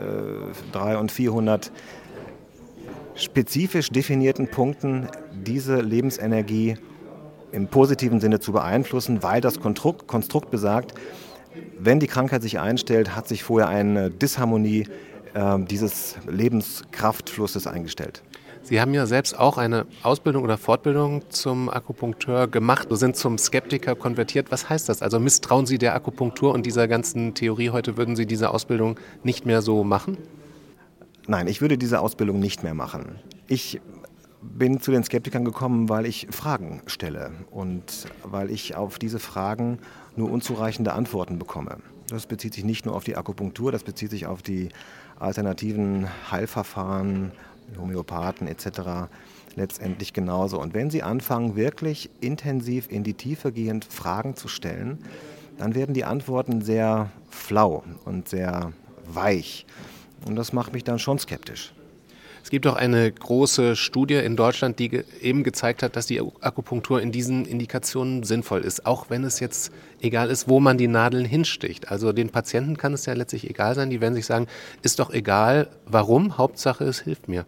300 0.70 1.00
und 1.00 1.10
400 1.10 1.72
spezifisch 3.16 3.90
definierten 3.90 4.46
Punkten 4.46 5.08
diese 5.32 5.80
Lebensenergie 5.80 6.76
im 7.52 7.68
positiven 7.68 8.20
Sinne 8.20 8.40
zu 8.40 8.52
beeinflussen, 8.52 9.22
weil 9.22 9.40
das 9.40 9.60
Konstrukt, 9.60 10.06
Konstrukt 10.06 10.50
besagt, 10.50 10.94
wenn 11.78 12.00
die 12.00 12.06
Krankheit 12.06 12.42
sich 12.42 12.58
einstellt, 12.58 13.16
hat 13.16 13.26
sich 13.26 13.42
vorher 13.42 13.68
eine 13.68 14.10
Disharmonie 14.10 14.86
äh, 15.34 15.58
dieses 15.60 16.16
Lebenskraftflusses 16.28 17.66
eingestellt. 17.66 18.22
Sie 18.62 18.80
haben 18.80 18.94
ja 18.94 19.06
selbst 19.06 19.38
auch 19.38 19.58
eine 19.58 19.86
Ausbildung 20.02 20.44
oder 20.44 20.58
Fortbildung 20.58 21.22
zum 21.30 21.70
Akupunkteur 21.70 22.46
gemacht. 22.46 22.88
Sie 22.90 22.96
sind 22.96 23.16
zum 23.16 23.38
Skeptiker 23.38 23.96
konvertiert. 23.96 24.50
Was 24.50 24.68
heißt 24.68 24.88
das? 24.88 25.02
Also 25.02 25.18
misstrauen 25.18 25.66
Sie 25.66 25.78
der 25.78 25.94
Akupunktur 25.94 26.52
und 26.52 26.66
dieser 26.66 26.86
ganzen 26.86 27.34
Theorie 27.34 27.70
heute? 27.70 27.96
Würden 27.96 28.16
Sie 28.16 28.26
diese 28.26 28.50
Ausbildung 28.50 29.00
nicht 29.24 29.46
mehr 29.46 29.62
so 29.62 29.82
machen? 29.82 30.18
Nein, 31.26 31.48
ich 31.48 31.60
würde 31.60 31.78
diese 31.78 32.00
Ausbildung 32.00 32.38
nicht 32.38 32.62
mehr 32.62 32.74
machen. 32.74 33.16
Ich 33.48 33.80
bin 34.42 34.80
zu 34.80 34.90
den 34.90 35.04
Skeptikern 35.04 35.44
gekommen, 35.44 35.88
weil 35.88 36.06
ich 36.06 36.26
Fragen 36.30 36.82
stelle 36.86 37.32
und 37.50 38.06
weil 38.22 38.50
ich 38.50 38.74
auf 38.76 38.98
diese 38.98 39.18
Fragen 39.18 39.78
nur 40.16 40.30
unzureichende 40.30 40.92
Antworten 40.92 41.38
bekomme. 41.38 41.78
Das 42.08 42.26
bezieht 42.26 42.54
sich 42.54 42.64
nicht 42.64 42.86
nur 42.86 42.96
auf 42.96 43.04
die 43.04 43.16
Akupunktur, 43.16 43.70
das 43.70 43.84
bezieht 43.84 44.10
sich 44.10 44.26
auf 44.26 44.42
die 44.42 44.70
alternativen 45.18 46.08
Heilverfahren 46.30 47.32
Homöopathen 47.78 48.48
etc. 48.48 49.08
letztendlich 49.54 50.12
genauso. 50.12 50.60
Und 50.60 50.74
wenn 50.74 50.90
Sie 50.90 51.02
anfangen, 51.02 51.56
wirklich 51.56 52.10
intensiv 52.20 52.90
in 52.90 53.04
die 53.04 53.14
Tiefe 53.14 53.52
gehend 53.52 53.84
Fragen 53.84 54.34
zu 54.34 54.48
stellen, 54.48 54.98
dann 55.58 55.74
werden 55.74 55.94
die 55.94 56.04
Antworten 56.04 56.62
sehr 56.62 57.10
flau 57.28 57.84
und 58.04 58.28
sehr 58.28 58.72
weich. 59.06 59.66
Und 60.26 60.36
das 60.36 60.52
macht 60.52 60.72
mich 60.72 60.84
dann 60.84 60.98
schon 60.98 61.18
skeptisch. 61.18 61.72
Es 62.42 62.50
gibt 62.50 62.66
auch 62.66 62.76
eine 62.76 63.10
große 63.12 63.76
Studie 63.76 64.14
in 64.14 64.36
Deutschland, 64.36 64.78
die 64.78 65.02
eben 65.20 65.44
gezeigt 65.44 65.82
hat, 65.82 65.96
dass 65.96 66.06
die 66.06 66.20
Akupunktur 66.20 67.00
in 67.00 67.12
diesen 67.12 67.44
Indikationen 67.44 68.22
sinnvoll 68.22 68.62
ist, 68.62 68.86
auch 68.86 69.10
wenn 69.10 69.24
es 69.24 69.40
jetzt 69.40 69.72
egal 70.00 70.30
ist, 70.30 70.48
wo 70.48 70.60
man 70.60 70.78
die 70.78 70.88
Nadeln 70.88 71.24
hinsticht. 71.24 71.90
Also 71.90 72.12
den 72.12 72.30
Patienten 72.30 72.76
kann 72.76 72.92
es 72.94 73.06
ja 73.06 73.12
letztlich 73.12 73.48
egal 73.48 73.74
sein, 73.74 73.90
die 73.90 74.00
werden 74.00 74.14
sich 74.14 74.26
sagen, 74.26 74.46
ist 74.82 74.98
doch 74.98 75.10
egal, 75.10 75.68
warum, 75.86 76.38
Hauptsache 76.38 76.84
es 76.84 77.00
hilft 77.00 77.28
mir. 77.28 77.44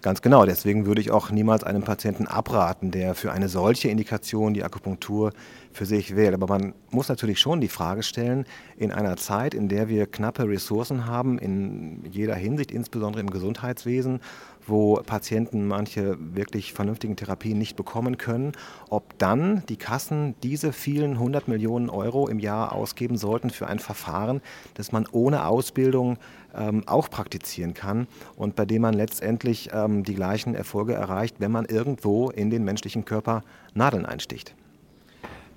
Ganz 0.00 0.22
genau, 0.22 0.44
deswegen 0.46 0.86
würde 0.86 1.00
ich 1.00 1.10
auch 1.10 1.30
niemals 1.30 1.64
einem 1.64 1.82
Patienten 1.82 2.28
abraten, 2.28 2.92
der 2.92 3.16
für 3.16 3.32
eine 3.32 3.48
solche 3.48 3.88
Indikation 3.88 4.54
die 4.54 4.62
Akupunktur 4.62 5.32
für 5.78 5.86
sich 5.86 6.16
wählt. 6.16 6.34
Aber 6.34 6.48
man 6.48 6.74
muss 6.90 7.08
natürlich 7.08 7.38
schon 7.38 7.60
die 7.60 7.68
Frage 7.68 8.02
stellen, 8.02 8.44
in 8.76 8.92
einer 8.92 9.16
Zeit, 9.16 9.54
in 9.54 9.68
der 9.68 9.88
wir 9.88 10.06
knappe 10.06 10.46
Ressourcen 10.48 11.06
haben, 11.06 11.38
in 11.38 12.04
jeder 12.10 12.34
Hinsicht, 12.34 12.72
insbesondere 12.72 13.20
im 13.20 13.30
Gesundheitswesen, 13.30 14.20
wo 14.66 14.96
Patienten 14.96 15.66
manche 15.66 16.18
wirklich 16.34 16.72
vernünftigen 16.72 17.14
Therapien 17.14 17.56
nicht 17.58 17.76
bekommen 17.76 18.18
können, 18.18 18.52
ob 18.90 19.16
dann 19.18 19.62
die 19.68 19.76
Kassen 19.76 20.34
diese 20.42 20.72
vielen 20.72 21.18
hundert 21.18 21.46
Millionen 21.46 21.88
Euro 21.88 22.28
im 22.28 22.40
Jahr 22.40 22.72
ausgeben 22.72 23.16
sollten 23.16 23.50
für 23.50 23.68
ein 23.68 23.78
Verfahren, 23.78 24.42
das 24.74 24.90
man 24.90 25.06
ohne 25.12 25.46
Ausbildung 25.46 26.18
ähm, 26.54 26.82
auch 26.86 27.08
praktizieren 27.08 27.72
kann 27.72 28.08
und 28.36 28.56
bei 28.56 28.66
dem 28.66 28.82
man 28.82 28.94
letztendlich 28.94 29.70
ähm, 29.72 30.02
die 30.02 30.14
gleichen 30.16 30.54
Erfolge 30.56 30.94
erreicht, 30.94 31.36
wenn 31.38 31.52
man 31.52 31.64
irgendwo 31.66 32.30
in 32.30 32.50
den 32.50 32.64
menschlichen 32.64 33.04
Körper 33.04 33.42
Nadeln 33.74 34.04
einsticht. 34.04 34.54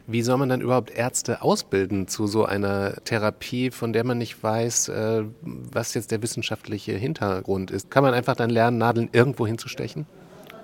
Wie 0.07 0.21
soll 0.21 0.37
man 0.37 0.49
dann 0.49 0.61
überhaupt 0.61 0.91
Ärzte 0.91 1.41
ausbilden 1.41 2.07
zu 2.07 2.27
so 2.27 2.45
einer 2.45 2.95
Therapie, 3.03 3.71
von 3.71 3.93
der 3.93 4.03
man 4.03 4.17
nicht 4.17 4.41
weiß, 4.41 4.89
äh, 4.89 5.23
was 5.41 5.93
jetzt 5.93 6.11
der 6.11 6.21
wissenschaftliche 6.21 6.93
Hintergrund 6.93 7.71
ist? 7.71 7.91
Kann 7.91 8.03
man 8.03 8.13
einfach 8.13 8.35
dann 8.35 8.49
lernen, 8.49 8.77
Nadeln 8.77 9.09
irgendwo 9.11 9.45
hinzustechen? 9.45 10.05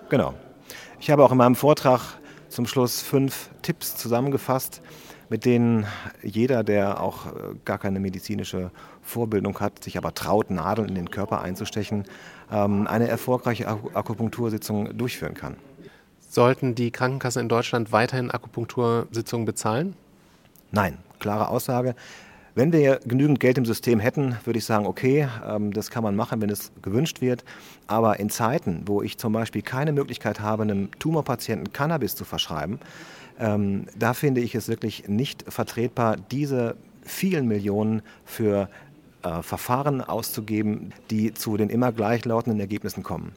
Genau. 0.10 0.34
Ich 1.00 1.12
habe 1.12 1.24
auch 1.24 1.32
in 1.32 1.38
meinem 1.38 1.56
Vortrag 1.56 2.01
zum 2.50 2.65
Schluss 2.65 3.01
fünf 3.01 3.50
Tipps 3.62 3.96
zusammengefasst, 3.96 4.82
mit 5.29 5.46
denen 5.46 5.86
jeder, 6.24 6.63
der 6.63 7.01
auch 7.01 7.27
äh, 7.27 7.29
gar 7.65 7.77
keine 7.77 8.00
medizinische 8.00 8.72
Vorbildung 9.01 9.60
hat, 9.60 9.84
sich 9.84 9.98
aber 9.98 10.13
traut, 10.13 10.50
Nadeln 10.50 10.89
in 10.89 10.96
den 10.96 11.12
Körper 11.12 11.41
einzustechen, 11.41 12.06
ähm, 12.51 12.88
eine 12.88 13.08
erfolgreiche 13.08 13.67
Akupunktursitzung 13.67 14.98
durchführen 14.98 15.34
kann. 15.34 15.58
Sollten 16.29 16.75
die 16.75 16.91
Krankenkassen 16.91 17.41
in 17.43 17.50
Deutschland 17.50 17.91
weiterhin 17.91 18.31
Akupunktursitzungen 18.31 19.46
bezahlen? 19.46 19.96
Nein, 20.72 20.98
klare 21.19 21.48
Aussage. 21.48 21.96
Wenn 22.53 22.74
wir 22.74 23.00
genügend 23.05 23.39
Geld 23.39 23.60
im 23.60 23.65
System 23.65 24.00
hätten, 24.00 24.36
würde 24.43 24.57
ich 24.57 24.65
sagen, 24.65 24.88
okay, 24.88 25.27
ähm, 25.48 25.72
das 25.72 25.91
kann 25.91 26.03
man 26.03 26.15
machen, 26.15 26.41
wenn 26.41 26.50
es 26.50 26.72
gewünscht 26.81 27.22
wird. 27.22 27.46
Aber 27.86 28.19
in 28.19 28.29
Zeiten, 28.31 28.81
wo 28.88 29.03
ich 29.03 29.17
zum 29.19 29.31
Beispiel 29.31 29.62
keine 29.62 29.91
Möglichkeit 29.91 30.39
habe, 30.39 30.63
einem 30.63 30.89
Tumorpatienten 30.98 31.72
Cannabis 31.72 32.15
zu 32.15 32.25
verschreiben, 32.25 32.79
ähm, 33.39 33.86
da 33.96 34.15
finde 34.15 34.41
ich 34.41 34.55
es 34.55 34.67
wirklich 34.67 35.07
nicht 35.07 35.46
vertretbar, 35.48 36.17
diese 36.31 36.75
vielen 37.03 37.48
Millionen 37.48 38.01
für 38.25 38.69
äh, 39.22 39.43
Verfahren 39.43 40.01
auszugeben, 40.01 40.93
die 41.12 41.34
zu 41.36 41.57
den 41.57 41.69
immer 41.69 41.91
gleichlautenden 41.91 42.60
Ergebnissen 42.60 43.03
kommen. 43.03 43.34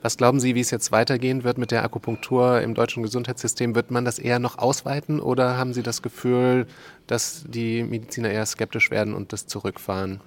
Was 0.00 0.16
glauben 0.16 0.38
Sie, 0.38 0.54
wie 0.54 0.60
es 0.60 0.70
jetzt 0.70 0.92
weitergehen 0.92 1.42
wird 1.42 1.58
mit 1.58 1.72
der 1.72 1.82
Akupunktur 1.82 2.60
im 2.60 2.74
deutschen 2.74 3.02
Gesundheitssystem? 3.02 3.74
Wird 3.74 3.90
man 3.90 4.04
das 4.04 4.20
eher 4.20 4.38
noch 4.38 4.56
ausweiten 4.56 5.18
oder 5.18 5.56
haben 5.56 5.74
Sie 5.74 5.82
das 5.82 6.02
Gefühl, 6.02 6.68
dass 7.08 7.44
die 7.48 7.82
Mediziner 7.82 8.30
eher 8.30 8.46
skeptisch 8.46 8.92
werden 8.92 9.12
und 9.12 9.32
das 9.32 9.48
zurückfahren? 9.48 10.20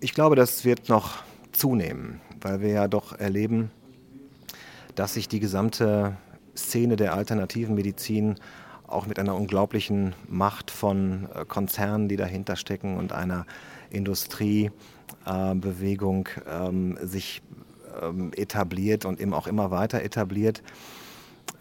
Ich 0.00 0.12
glaube, 0.12 0.36
das 0.36 0.66
wird 0.66 0.90
noch 0.90 1.22
zunehmen, 1.52 2.20
weil 2.42 2.60
wir 2.60 2.68
ja 2.68 2.86
doch 2.86 3.18
erleben, 3.18 3.70
dass 4.96 5.14
sich 5.14 5.28
die 5.28 5.40
gesamte 5.40 6.18
Szene 6.54 6.96
der 6.96 7.14
alternativen 7.14 7.74
Medizin 7.74 8.34
auch 8.86 9.06
mit 9.06 9.18
einer 9.18 9.34
unglaublichen 9.34 10.14
Macht 10.28 10.70
von 10.70 11.26
äh, 11.34 11.46
Konzernen, 11.46 12.08
die 12.08 12.16
dahinter 12.16 12.56
stecken 12.56 12.98
und 12.98 13.12
einer 13.12 13.46
Industriebewegung 13.88 16.28
äh, 16.46 16.68
ähm, 16.68 16.98
sich 17.00 17.40
ähm, 18.02 18.32
etabliert 18.36 19.04
und 19.04 19.20
eben 19.20 19.34
auch 19.34 19.46
immer 19.46 19.70
weiter 19.70 20.02
etabliert. 20.02 20.62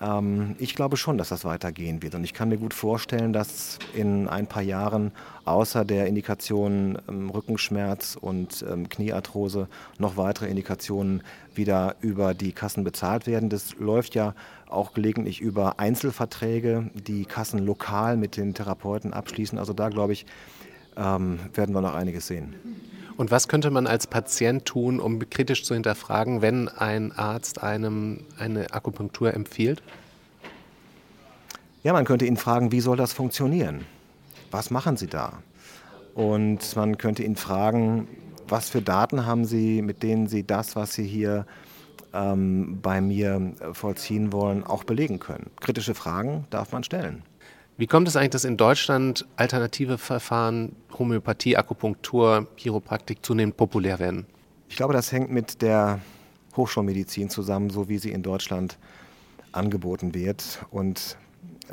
Ähm, 0.02 0.56
ich 0.60 0.76
glaube 0.76 0.98
schon, 0.98 1.18
dass 1.18 1.30
das 1.30 1.46
weitergehen 1.46 2.02
wird. 2.02 2.16
Und 2.16 2.24
ich 2.24 2.34
kann 2.34 2.50
mir 2.50 2.58
gut 2.58 2.74
vorstellen, 2.74 3.34
dass 3.34 3.80
in 3.94 4.28
ein 4.28 4.48
paar 4.48 4.62
Jahren 4.62 5.12
außer 5.46 5.86
der 5.86 6.08
Indikation 6.08 6.98
ähm, 7.08 7.30
Rückenschmerz 7.30 8.18
und 8.20 8.66
ähm, 8.70 8.90
Kniearthrose 8.90 9.68
noch 9.98 10.18
weitere 10.18 10.48
Indikationen 10.48 11.24
wieder 11.56 11.96
über 12.02 12.34
die 12.34 12.52
Kassen 12.52 12.84
bezahlt 12.84 13.28
werden. 13.28 13.50
Das 13.50 13.76
läuft 13.78 14.16
ja 14.16 14.36
auch 14.68 14.94
gelegentlich 14.94 15.40
über 15.40 15.80
Einzelverträge, 15.80 16.90
die 16.94 17.26
Kassen 17.26 17.60
lokal 17.60 18.18
mit 18.18 18.38
den 18.38 18.54
Therapeuten 18.54 19.14
abschließen. 19.14 19.58
Also 19.58 19.74
da 19.74 19.90
glaube 19.90 20.14
ich, 20.14 20.26
ähm, 20.98 21.40
werden 21.54 21.74
wir 21.74 21.82
noch 21.82 21.96
einiges 21.96 22.28
sehen. 22.28 22.56
Und 23.16 23.30
was 23.32 23.48
könnte 23.48 23.70
man 23.70 23.86
als 23.86 24.08
Patient 24.08 24.66
tun, 24.66 25.00
um 25.00 25.30
kritisch 25.30 25.64
zu 25.64 25.74
hinterfragen, 25.76 26.42
wenn 26.42 26.68
ein 26.68 27.12
Arzt 27.12 27.62
einem 27.62 28.22
eine 28.40 28.74
Akupunktur 28.74 29.34
empfiehlt? 29.34 29.84
Ja, 31.84 31.94
man 31.94 32.06
könnte 32.06 32.26
ihn 32.26 32.38
fragen, 32.38 32.72
wie 32.72 32.80
soll 32.80 32.98
das 32.98 33.14
funktionieren? 33.14 33.86
Was 34.52 34.72
machen 34.72 34.98
Sie 34.98 35.08
da? 35.08 35.34
Und 36.16 36.76
man 36.76 36.98
könnte 36.98 37.24
ihn 37.24 37.36
fragen, 37.36 38.08
was 38.48 38.70
für 38.70 38.82
Daten 38.82 39.26
haben 39.26 39.46
Sie, 39.46 39.82
mit 39.82 40.04
denen 40.04 40.28
Sie 40.28 40.46
das, 40.46 40.76
was 40.76 40.94
Sie 40.94 41.06
hier 41.06 41.46
ähm, 42.14 42.80
bei 42.82 43.02
mir 43.02 43.54
vollziehen 43.74 44.32
wollen, 44.32 44.64
auch 44.64 44.84
belegen 44.84 45.20
können? 45.20 45.50
Kritische 45.60 45.96
Fragen 45.96 46.46
darf 46.50 46.72
man 46.72 46.84
stellen. 46.84 47.24
Wie 47.76 47.88
kommt 47.88 48.08
es 48.08 48.16
eigentlich, 48.16 48.30
dass 48.32 48.46
in 48.46 48.56
Deutschland 48.56 49.26
alternative 49.36 49.98
Verfahren, 49.98 50.76
Homöopathie, 50.98 51.58
Akupunktur, 51.58 52.48
Chiropraktik 52.56 53.26
zunehmend 53.26 53.58
populär 53.58 53.98
werden? 53.98 54.28
Ich 54.70 54.76
glaube, 54.76 54.94
das 54.94 55.12
hängt 55.12 55.32
mit 55.32 55.64
der 55.64 56.00
Hochschulmedizin 56.56 57.32
zusammen, 57.32 57.72
so 57.72 57.90
wie 57.90 57.98
sie 57.98 58.12
in 58.12 58.22
Deutschland 58.22 58.78
angeboten 59.54 60.14
wird 60.14 60.64
und 60.70 61.18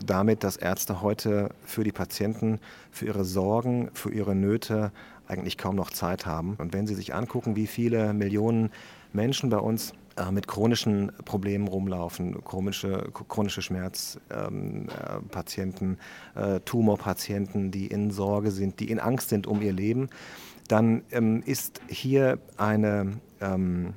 damit, 0.06 0.42
dass 0.42 0.56
Ärzte 0.56 1.02
heute 1.02 1.50
für 1.66 1.84
die 1.84 1.92
Patienten, 1.92 2.60
für 2.90 3.04
ihre 3.04 3.24
Sorgen, 3.24 3.90
für 3.92 4.10
ihre 4.10 4.34
Nöte 4.34 4.92
eigentlich 5.26 5.58
kaum 5.58 5.76
noch 5.76 5.90
Zeit 5.90 6.24
haben. 6.24 6.54
Und 6.58 6.72
wenn 6.72 6.86
Sie 6.86 6.94
sich 6.94 7.14
angucken, 7.14 7.56
wie 7.56 7.66
viele 7.66 8.14
Millionen 8.14 8.70
Menschen 9.12 9.50
bei 9.50 9.58
uns 9.58 9.92
äh, 10.16 10.30
mit 10.30 10.48
chronischen 10.48 11.12
Problemen 11.24 11.68
rumlaufen, 11.68 12.42
chronische, 12.44 13.10
chronische 13.28 13.62
Schmerzpatienten, 13.62 15.98
ähm, 16.36 16.42
äh, 16.42 16.60
Tumorpatienten, 16.60 17.70
die 17.70 17.86
in 17.86 18.10
Sorge 18.10 18.50
sind, 18.50 18.80
die 18.80 18.90
in 18.90 18.98
Angst 18.98 19.28
sind 19.28 19.46
um 19.46 19.62
ihr 19.62 19.72
Leben, 19.72 20.08
dann 20.68 21.02
ähm, 21.10 21.42
ist 21.44 21.80
hier 21.88 22.38
eine, 22.56 23.20
ähm, 23.40 23.94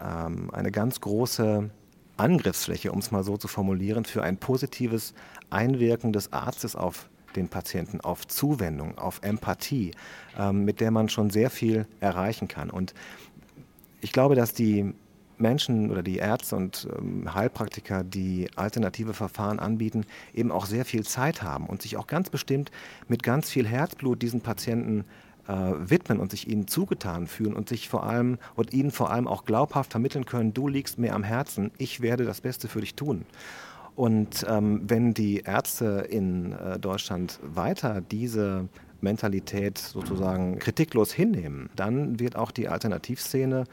ähm 0.00 0.50
eine 0.52 0.70
ganz 0.70 1.00
große 1.00 1.70
Angriffsfläche, 2.16 2.92
um 2.92 2.98
es 2.98 3.10
mal 3.10 3.22
so 3.22 3.36
zu 3.36 3.48
formulieren, 3.48 4.04
für 4.04 4.22
ein 4.22 4.38
positives 4.38 5.14
Einwirken 5.50 6.12
des 6.12 6.32
Arztes 6.32 6.74
auf 6.74 7.08
den 7.36 7.48
Patienten, 7.48 8.00
auf 8.00 8.26
Zuwendung, 8.26 8.98
auf 8.98 9.20
Empathie, 9.22 9.92
ähm, 10.38 10.64
mit 10.64 10.80
der 10.80 10.90
man 10.90 11.08
schon 11.08 11.30
sehr 11.30 11.50
viel 11.50 11.86
erreichen 12.00 12.48
kann. 12.48 12.70
Und 12.70 12.94
ich 14.00 14.12
glaube, 14.12 14.34
dass 14.34 14.52
die 14.52 14.92
Menschen 15.38 15.90
oder 15.90 16.02
die 16.02 16.16
Ärzte 16.16 16.56
und 16.56 16.88
ähm, 16.98 17.32
Heilpraktiker, 17.32 18.04
die 18.04 18.48
alternative 18.56 19.14
Verfahren 19.14 19.58
anbieten, 19.58 20.04
eben 20.34 20.50
auch 20.50 20.66
sehr 20.66 20.84
viel 20.84 21.04
Zeit 21.04 21.42
haben 21.42 21.66
und 21.66 21.82
sich 21.82 21.96
auch 21.96 22.06
ganz 22.06 22.30
bestimmt 22.30 22.70
mit 23.06 23.22
ganz 23.22 23.48
viel 23.48 23.66
Herzblut 23.66 24.20
diesen 24.20 24.40
Patienten 24.40 25.04
äh, 25.46 25.52
widmen 25.52 26.20
und 26.20 26.30
sich 26.30 26.48
ihnen 26.48 26.66
zugetan 26.66 27.26
fühlen 27.26 27.54
und 27.54 27.68
sich 27.68 27.88
vor 27.88 28.04
allem 28.04 28.38
und 28.54 28.72
ihnen 28.72 28.90
vor 28.90 29.10
allem 29.10 29.26
auch 29.26 29.44
glaubhaft 29.44 29.92
vermitteln 29.92 30.26
können, 30.26 30.54
du 30.54 30.68
liegst 30.68 30.98
mir 30.98 31.14
am 31.14 31.22
Herzen, 31.22 31.70
ich 31.78 32.00
werde 32.00 32.24
das 32.24 32.40
Beste 32.40 32.68
für 32.68 32.80
dich 32.80 32.94
tun. 32.94 33.24
Und 33.94 34.46
ähm, 34.48 34.82
wenn 34.86 35.12
die 35.12 35.38
Ärzte 35.40 36.06
in 36.08 36.52
äh, 36.52 36.78
Deutschland 36.78 37.40
weiter 37.42 38.00
diese 38.00 38.68
Mentalität 39.00 39.78
sozusagen 39.78 40.58
kritiklos 40.58 41.12
hinnehmen, 41.12 41.70
dann 41.76 42.18
wird 42.20 42.36
auch 42.36 42.50
die 42.50 42.68
Alternativszene 42.68 43.64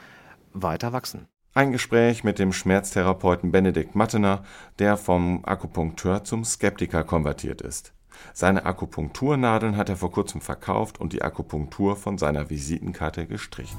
weiter 0.54 0.94
wachsen. 0.94 1.28
Ein 1.54 1.72
Gespräch 1.72 2.24
mit 2.24 2.38
dem 2.38 2.52
Schmerztherapeuten 2.52 3.52
Benedikt 3.52 3.96
Mattener, 3.96 4.44
der 4.78 4.98
vom 4.98 5.46
Akupunkteur 5.46 6.24
zum 6.24 6.44
Skeptiker 6.44 7.04
konvertiert 7.04 7.62
ist. 7.62 7.94
Seine 8.34 8.66
Akupunkturnadeln 8.66 9.78
hat 9.78 9.90
er 9.90 9.96
vor 9.96 10.12
kurzem 10.12 10.42
verkauft 10.42 11.00
und 11.00 11.14
die 11.14 11.22
Akupunktur 11.22 11.96
von 11.96 12.18
seiner 12.18 12.50
Visitenkarte 12.50 13.26
gestrichen. 13.26 13.78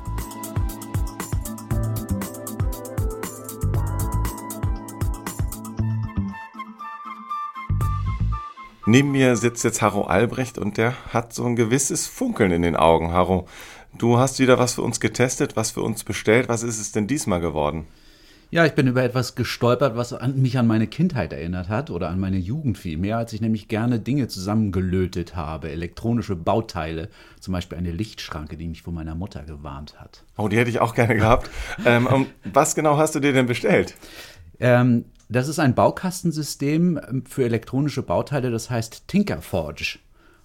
Neben 8.88 9.10
mir 9.10 9.34
sitzt 9.34 9.64
jetzt 9.64 9.82
Harro 9.82 10.04
Albrecht 10.04 10.58
und 10.58 10.76
der 10.76 10.94
hat 11.12 11.32
so 11.32 11.44
ein 11.44 11.56
gewisses 11.56 12.06
Funkeln 12.06 12.52
in 12.52 12.62
den 12.62 12.76
Augen. 12.76 13.10
Harro, 13.10 13.48
du 13.98 14.16
hast 14.16 14.38
wieder 14.38 14.60
was 14.60 14.74
für 14.74 14.82
uns 14.82 15.00
getestet, 15.00 15.56
was 15.56 15.72
für 15.72 15.82
uns 15.82 16.04
bestellt. 16.04 16.48
Was 16.48 16.62
ist 16.62 16.80
es 16.80 16.92
denn 16.92 17.08
diesmal 17.08 17.40
geworden? 17.40 17.88
Ja, 18.52 18.64
ich 18.64 18.74
bin 18.74 18.86
über 18.86 19.02
etwas 19.02 19.34
gestolpert, 19.34 19.96
was 19.96 20.12
an, 20.12 20.40
mich 20.40 20.56
an 20.56 20.68
meine 20.68 20.86
Kindheit 20.86 21.32
erinnert 21.32 21.68
hat 21.68 21.90
oder 21.90 22.08
an 22.08 22.20
meine 22.20 22.36
Jugend 22.36 22.78
vielmehr, 22.78 23.18
als 23.18 23.32
ich 23.32 23.40
nämlich 23.40 23.66
gerne 23.66 23.98
Dinge 23.98 24.28
zusammengelötet 24.28 25.34
habe, 25.34 25.70
elektronische 25.70 26.36
Bauteile, 26.36 27.08
zum 27.40 27.54
Beispiel 27.54 27.76
eine 27.76 27.90
Lichtschranke, 27.90 28.56
die 28.56 28.68
mich 28.68 28.82
von 28.82 28.94
meiner 28.94 29.16
Mutter 29.16 29.42
gewarnt 29.42 29.98
hat. 29.98 30.22
Oh, 30.36 30.46
die 30.46 30.58
hätte 30.58 30.70
ich 30.70 30.78
auch 30.78 30.94
gerne 30.94 31.16
gehabt. 31.16 31.50
ähm, 31.84 32.26
was 32.44 32.76
genau 32.76 32.98
hast 32.98 33.16
du 33.16 33.20
dir 33.20 33.32
denn 33.32 33.46
bestellt? 33.46 33.96
Ähm, 34.60 35.06
das 35.28 35.49
ist 35.49 35.59
ein 35.59 35.75
Baukastensystem 35.75 36.99
ähm, 37.09 37.25
für 37.26 37.45
elektronische 37.45 38.02
Bauteile, 38.02 38.50
das 38.50 38.71
heißt 38.71 39.09
Tinkerforge. 39.09 39.99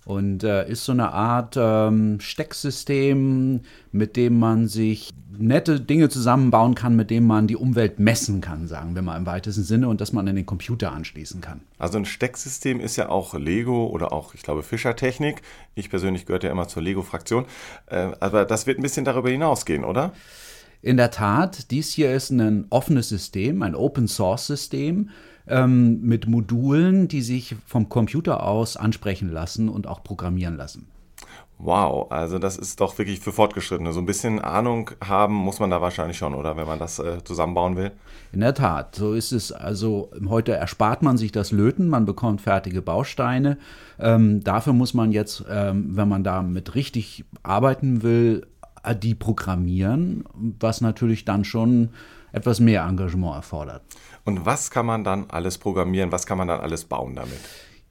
Und 0.04 0.44
äh, 0.44 0.68
ist 0.68 0.84
so 0.86 0.94
eine 0.94 1.12
Art 1.12 1.56
ähm, 1.60 2.20
Stecksystem, 2.20 3.62
mit 3.92 4.16
dem 4.16 4.40
man 4.40 4.68
sich 4.68 5.12
nette 5.38 5.80
Dinge 5.80 6.10
zusammenbauen 6.10 6.74
kann, 6.74 6.96
mit 6.96 7.12
dem 7.12 7.28
man 7.28 7.46
die 7.46 7.56
Umwelt 7.56 8.00
messen 8.00 8.42
kann, 8.42 8.68
sagen 8.68 8.96
wir 8.96 9.04
mal 9.04 9.16
im 9.16 9.28
weitesten 9.28 9.64
Sinne, 9.64 9.88
und 9.88 10.02
dass 10.02 10.12
man 10.12 10.28
an 10.28 10.36
den 10.36 10.48
Computer 10.48 10.92
anschließen 10.92 11.40
kann. 11.40 11.62
Also 11.78 12.00
ein 12.00 12.06
Stecksystem 12.06 12.80
ist 12.80 12.96
ja 12.96 13.10
auch 13.10 13.36
Lego 13.36 13.86
oder 13.88 14.12
auch, 14.12 14.34
ich 14.34 14.42
glaube, 14.42 14.64
Fischertechnik. 14.64 15.44
Ich 15.76 15.92
persönlich 15.92 16.26
gehörte 16.26 16.48
ja 16.48 16.54
immer 16.54 16.68
zur 16.68 16.82
Lego-Fraktion. 16.82 17.46
Äh, 17.86 18.12
aber 18.20 18.46
das 18.46 18.66
wird 18.66 18.80
ein 18.80 18.84
bisschen 18.84 19.06
darüber 19.06 19.30
hinausgehen, 19.30 19.84
oder? 19.84 20.14
In 20.82 20.98
der 20.98 21.12
Tat, 21.12 21.70
dies 21.70 21.92
hier 21.92 22.14
ist 22.14 22.32
ein 22.32 22.66
offenes 22.72 23.10
System, 23.10 23.62
ein 23.62 23.76
Open-Source-System 23.76 25.10
ähm, 25.48 26.02
mit 26.02 26.28
Modulen, 26.28 27.08
die 27.08 27.22
sich 27.22 27.56
vom 27.68 27.88
Computer 27.88 28.44
aus 28.44 28.78
ansprechen 28.78 29.32
lassen 29.32 29.70
und 29.70 29.86
auch 29.86 30.04
programmieren 30.04 30.58
lassen. 30.58 30.88
Wow, 31.60 32.12
also 32.12 32.40
das 32.40 32.58
ist 32.58 32.82
doch 32.82 32.98
wirklich 32.98 33.20
für 33.20 33.32
Fortgeschrittene. 33.32 33.94
So 33.94 34.00
ein 34.00 34.08
bisschen 34.08 34.40
Ahnung 34.40 34.90
haben 35.06 35.36
muss 35.36 35.60
man 35.60 35.70
da 35.70 35.80
wahrscheinlich 35.80 36.18
schon, 36.18 36.34
oder 36.34 36.58
wenn 36.58 36.66
man 36.66 36.80
das 36.80 36.98
äh, 36.98 37.24
zusammenbauen 37.24 37.76
will? 37.76 37.92
In 38.32 38.40
der 38.40 38.56
Tat, 38.56 38.96
so 38.96 39.14
ist 39.14 39.32
es. 39.32 39.52
Also 39.52 40.10
heute 40.28 40.54
erspart 40.54 41.04
man 41.04 41.18
sich 41.20 41.32
das 41.32 41.52
Löten, 41.52 41.88
man 41.88 42.06
bekommt 42.06 42.42
fertige 42.42 42.82
Bausteine. 42.82 43.60
Ähm, 44.00 44.44
dafür 44.44 44.74
muss 44.74 44.96
man 44.96 45.12
jetzt, 45.12 45.46
ähm, 45.48 45.96
wenn 45.96 46.10
man 46.10 46.24
damit 46.24 46.74
richtig 46.74 47.26
arbeiten 47.44 48.02
will, 48.02 48.48
die 49.02 49.16
programmieren, 49.16 50.24
was 50.60 50.82
natürlich 50.82 51.26
dann 51.26 51.44
schon 51.44 51.90
etwas 52.32 52.60
mehr 52.60 52.84
Engagement 52.84 53.36
erfordert. 53.36 53.84
Und 54.24 54.46
was 54.46 54.72
kann 54.72 54.86
man 54.86 55.04
dann 55.04 55.26
alles 55.30 55.58
programmieren? 55.58 56.12
Was 56.12 56.26
kann 56.26 56.38
man 56.38 56.48
dann 56.48 56.62
alles 56.62 56.86
bauen 56.86 57.16
damit? 57.16 57.40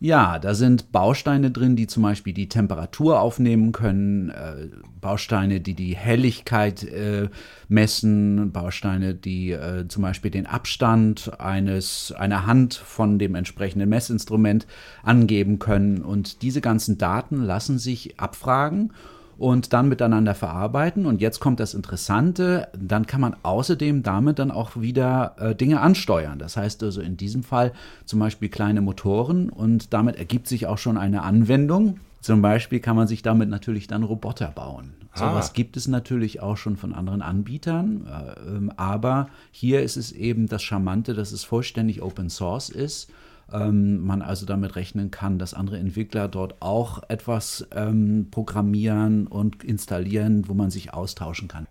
Ja, 0.02 0.38
da 0.38 0.54
sind 0.54 0.92
Bausteine 0.92 1.50
drin, 1.50 1.76
die 1.76 1.86
zum 1.86 2.02
Beispiel 2.02 2.32
die 2.32 2.48
Temperatur 2.48 3.20
aufnehmen 3.20 3.72
können, 3.72 4.30
äh, 4.30 4.68
Bausteine, 4.98 5.60
die 5.60 5.74
die 5.74 5.94
Helligkeit 5.94 6.82
äh, 6.84 7.28
messen, 7.68 8.50
Bausteine, 8.50 9.14
die 9.14 9.50
äh, 9.50 9.88
zum 9.88 10.02
Beispiel 10.02 10.30
den 10.30 10.46
Abstand 10.46 11.38
eines, 11.38 12.12
einer 12.12 12.46
Hand 12.46 12.72
von 12.76 13.18
dem 13.18 13.34
entsprechenden 13.34 13.90
Messinstrument 13.90 14.66
angeben 15.02 15.58
können. 15.58 16.00
Und 16.00 16.40
diese 16.40 16.62
ganzen 16.62 16.96
Daten 16.96 17.42
lassen 17.42 17.78
sich 17.78 18.18
abfragen 18.18 18.94
und 19.40 19.72
dann 19.72 19.88
miteinander 19.88 20.34
verarbeiten. 20.34 21.06
Und 21.06 21.22
jetzt 21.22 21.40
kommt 21.40 21.60
das 21.60 21.72
Interessante, 21.72 22.68
dann 22.78 23.06
kann 23.06 23.22
man 23.22 23.34
außerdem 23.42 24.02
damit 24.02 24.38
dann 24.38 24.50
auch 24.50 24.76
wieder 24.76 25.34
äh, 25.38 25.54
Dinge 25.54 25.80
ansteuern. 25.80 26.38
Das 26.38 26.58
heißt 26.58 26.82
also 26.82 27.00
in 27.00 27.16
diesem 27.16 27.42
Fall 27.42 27.72
zum 28.04 28.20
Beispiel 28.20 28.50
kleine 28.50 28.82
Motoren 28.82 29.48
und 29.48 29.94
damit 29.94 30.16
ergibt 30.16 30.46
sich 30.46 30.66
auch 30.66 30.76
schon 30.76 30.98
eine 30.98 31.22
Anwendung. 31.22 32.00
Zum 32.20 32.42
Beispiel 32.42 32.80
kann 32.80 32.96
man 32.96 33.08
sich 33.08 33.22
damit 33.22 33.48
natürlich 33.48 33.86
dann 33.86 34.02
Roboter 34.02 34.48
bauen. 34.48 34.92
So 35.14 35.24
ah. 35.24 35.34
was 35.34 35.54
gibt 35.54 35.78
es 35.78 35.88
natürlich 35.88 36.42
auch 36.42 36.58
schon 36.58 36.76
von 36.76 36.94
anderen 36.94 37.22
Anbietern, 37.22 38.06
äh, 38.06 38.40
ähm, 38.46 38.70
aber 38.76 39.30
hier 39.52 39.82
ist 39.82 39.96
es 39.96 40.12
eben 40.12 40.48
das 40.48 40.62
Charmante, 40.62 41.14
dass 41.14 41.32
es 41.32 41.44
vollständig 41.44 42.02
Open 42.02 42.28
Source 42.28 42.68
ist 42.68 43.10
ähm, 43.52 44.04
man 44.04 44.22
also 44.22 44.46
damit 44.46 44.76
rechnen 44.76 45.10
kann, 45.10 45.38
dass 45.38 45.54
andere 45.54 45.78
Entwickler 45.78 46.28
dort 46.28 46.60
auch 46.60 47.02
etwas 47.08 47.66
ähm, 47.74 48.28
programmieren 48.30 49.26
und 49.26 49.64
installieren, 49.64 50.48
wo 50.48 50.54
man 50.54 50.70
sich 50.70 50.94
austauschen 50.94 51.48
kann. 51.48 51.66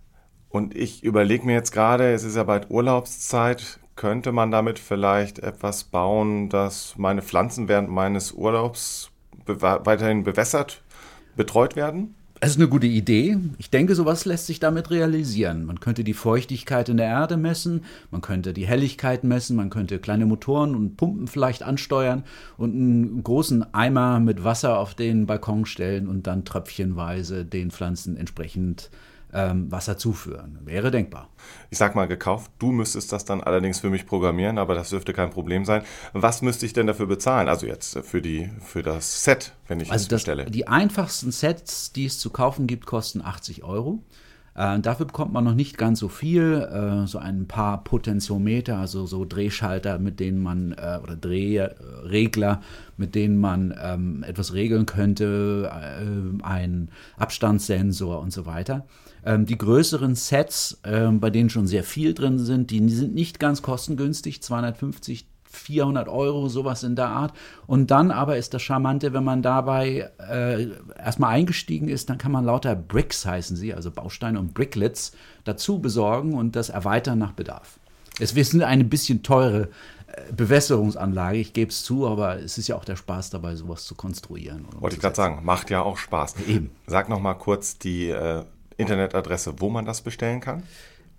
Und 0.49 0.75
ich 0.75 1.03
überlege 1.03 1.45
mir 1.45 1.53
jetzt 1.53 1.71
gerade, 1.71 2.11
es 2.11 2.23
ist 2.23 2.35
ja 2.35 2.43
bald 2.43 2.69
Urlaubszeit, 2.71 3.79
könnte 3.95 4.31
man 4.31 4.49
damit 4.49 4.79
vielleicht 4.79 5.39
etwas 5.39 5.83
bauen, 5.83 6.49
dass 6.49 6.97
meine 6.97 7.21
Pflanzen 7.21 7.67
während 7.67 7.89
meines 7.89 8.31
Urlaubs 8.31 9.11
be 9.45 9.61
weiterhin 9.61 10.23
bewässert, 10.23 10.83
betreut 11.35 11.75
werden? 11.75 12.15
Es 12.41 12.51
ist 12.51 12.55
eine 12.55 12.69
gute 12.69 12.87
Idee. 12.87 13.37
Ich 13.57 13.69
denke, 13.69 13.95
sowas 13.95 14.23
lässt 14.23 14.47
sich 14.47 14.61
damit 14.61 14.91
realisieren. 14.91 15.65
Man 15.65 15.81
könnte 15.81 16.05
die 16.05 16.13
Feuchtigkeit 16.13 16.87
in 16.87 16.95
der 16.95 17.07
Erde 17.07 17.35
messen, 17.35 17.83
man 18.11 18.21
könnte 18.21 18.53
die 18.53 18.65
Helligkeit 18.65 19.25
messen, 19.25 19.57
man 19.57 19.69
könnte 19.69 19.99
kleine 19.99 20.25
Motoren 20.25 20.73
und 20.73 20.95
Pumpen 20.95 21.27
vielleicht 21.27 21.63
ansteuern 21.63 22.23
und 22.55 22.73
einen 22.73 23.23
großen 23.23 23.73
Eimer 23.73 24.21
mit 24.21 24.45
Wasser 24.45 24.79
auf 24.79 24.95
den 24.95 25.25
Balkon 25.25 25.65
stellen 25.65 26.07
und 26.07 26.27
dann 26.27 26.45
tröpfchenweise 26.45 27.43
den 27.43 27.71
Pflanzen 27.71 28.15
entsprechend 28.15 28.89
ähm, 29.33 29.71
Wasser 29.71 29.97
zuführen. 29.97 30.59
Wäre 30.63 30.91
denkbar. 30.91 31.29
Ich 31.69 31.77
sag 31.77 31.95
mal 31.95 32.07
gekauft, 32.07 32.51
du 32.59 32.71
müsstest 32.71 33.11
das 33.11 33.25
dann 33.25 33.41
allerdings 33.41 33.79
für 33.79 33.89
mich 33.89 34.05
programmieren, 34.05 34.57
aber 34.57 34.75
das 34.75 34.89
dürfte 34.89 35.13
kein 35.13 35.29
Problem 35.29 35.65
sein. 35.65 35.83
Was 36.13 36.41
müsste 36.41 36.65
ich 36.65 36.73
denn 36.73 36.87
dafür 36.87 37.07
bezahlen? 37.07 37.47
Also 37.47 37.65
jetzt 37.65 37.99
für, 37.99 38.21
die, 38.21 38.49
für 38.61 38.83
das 38.83 39.23
Set, 39.23 39.53
wenn 39.67 39.79
ich 39.79 39.91
also 39.91 40.03
es 40.03 40.09
bestelle. 40.09 40.45
Die 40.45 40.67
einfachsten 40.67 41.31
Sets, 41.31 41.91
die 41.93 42.05
es 42.05 42.19
zu 42.19 42.29
kaufen 42.29 42.67
gibt, 42.67 42.85
kosten 42.85 43.21
80 43.21 43.63
Euro. 43.63 44.03
Äh, 44.55 44.79
dafür 44.79 45.05
bekommt 45.05 45.33
man 45.33 45.43
noch 45.43 45.53
nicht 45.53 45.77
ganz 45.77 45.99
so 45.99 46.07
viel, 46.07 46.53
äh, 46.53 47.07
so 47.07 47.17
ein 47.17 47.47
paar 47.47 47.83
Potentiometer, 47.83 48.77
also 48.77 49.05
so 49.05 49.25
Drehschalter, 49.25 49.99
mit 49.99 50.19
denen 50.19 50.41
man, 50.41 50.73
äh, 50.73 50.99
oder 51.01 51.15
Drehregler, 51.15 52.61
mit 52.97 53.15
denen 53.15 53.37
man 53.37 53.73
ähm, 53.81 54.23
etwas 54.23 54.53
regeln 54.53 54.85
könnte, 54.85 55.71
äh, 55.71 56.43
ein 56.43 56.89
Abstandssensor 57.17 58.19
und 58.19 58.33
so 58.33 58.45
weiter. 58.45 58.85
Ähm, 59.25 59.45
die 59.45 59.57
größeren 59.57 60.15
Sets, 60.15 60.79
ähm, 60.83 61.19
bei 61.19 61.29
denen 61.29 61.49
schon 61.49 61.67
sehr 61.67 61.83
viel 61.83 62.13
drin 62.13 62.39
sind, 62.39 62.71
die 62.71 62.89
sind 62.89 63.13
nicht 63.13 63.39
ganz 63.39 63.61
kostengünstig, 63.61 64.41
250 64.41 65.28
400 65.49 66.07
Euro, 66.07 66.47
sowas 66.47 66.83
in 66.83 66.95
der 66.95 67.07
Art. 67.07 67.33
Und 67.65 67.91
dann 67.91 68.11
aber 68.11 68.37
ist 68.37 68.53
das 68.53 68.61
Charmante, 68.61 69.13
wenn 69.13 69.23
man 69.23 69.41
dabei 69.41 70.09
äh, 70.29 70.67
erstmal 70.97 71.33
eingestiegen 71.33 71.89
ist, 71.89 72.09
dann 72.09 72.17
kann 72.17 72.31
man 72.31 72.45
lauter 72.45 72.75
Bricks 72.75 73.25
heißen 73.25 73.57
sie, 73.57 73.73
also 73.73 73.91
Bausteine 73.91 74.39
und 74.39 74.53
Bricklets, 74.53 75.13
dazu 75.43 75.79
besorgen 75.79 76.35
und 76.35 76.55
das 76.55 76.69
erweitern 76.69 77.17
nach 77.17 77.33
Bedarf. 77.33 77.79
Es 78.19 78.33
ist 78.33 78.61
eine 78.61 78.83
bisschen 78.83 79.23
teure 79.23 79.69
äh, 80.07 80.33
Bewässerungsanlage, 80.33 81.39
ich 81.39 81.53
gebe 81.53 81.71
es 81.71 81.83
zu, 81.83 82.07
aber 82.07 82.39
es 82.39 82.57
ist 82.57 82.67
ja 82.67 82.75
auch 82.75 82.85
der 82.85 82.95
Spaß 82.95 83.31
dabei, 83.31 83.55
sowas 83.55 83.85
zu 83.85 83.95
konstruieren. 83.95 84.67
Wollte 84.79 84.97
ich 84.97 85.01
gerade 85.01 85.15
sagen, 85.15 85.39
macht 85.43 85.69
ja 85.71 85.81
auch 85.81 85.97
Spaß. 85.97 86.35
Eben. 86.47 86.69
Sag 86.85 87.09
noch 87.09 87.19
mal 87.19 87.33
kurz 87.33 87.79
die 87.79 88.09
äh, 88.09 88.43
Internetadresse, 88.77 89.55
wo 89.59 89.69
man 89.69 89.85
das 89.85 90.01
bestellen 90.01 90.41
kann? 90.41 90.63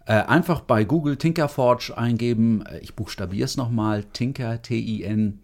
Äh, 0.07 0.15
einfach 0.15 0.61
bei 0.63 0.85
Google 0.85 1.17
Tinkerforge 1.17 1.97
eingeben. 1.97 2.65
Äh, 2.67 2.79
ich 2.79 2.95
buchstabiere 2.95 3.45
es 3.45 3.57
nochmal. 3.57 4.05
Tinker, 4.13 4.63
T-I-N-K-E-R 4.63 5.43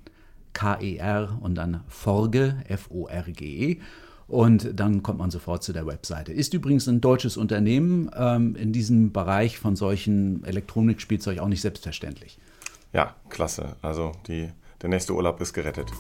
und 1.41 1.55
dann 1.55 1.83
Forge, 1.89 2.57
F-O-R-G-E. 2.69 3.81
Und 4.29 4.79
dann 4.79 5.03
kommt 5.05 5.19
man 5.21 5.31
sofort 5.31 5.63
zu 5.63 5.73
der 5.73 5.87
Webseite. 5.87 6.33
Ist 6.33 6.53
übrigens 6.53 6.89
ein 6.89 7.01
deutsches 7.01 7.37
Unternehmen 7.37 8.11
ähm, 8.17 8.57
in 8.57 8.73
diesem 8.73 9.13
Bereich 9.13 9.59
von 9.59 9.77
solchen 9.77 10.43
Elektronikspielzeug 10.45 11.39
auch 11.39 11.49
nicht 11.49 11.61
selbstverständlich. 11.61 12.39
Ja, 12.93 13.15
klasse. 13.29 13.77
Also 13.83 14.13
die, 14.27 14.49
der 14.83 14.89
nächste 14.89 15.15
Urlaub 15.15 15.41
ist 15.41 15.53
gerettet. 15.53 15.93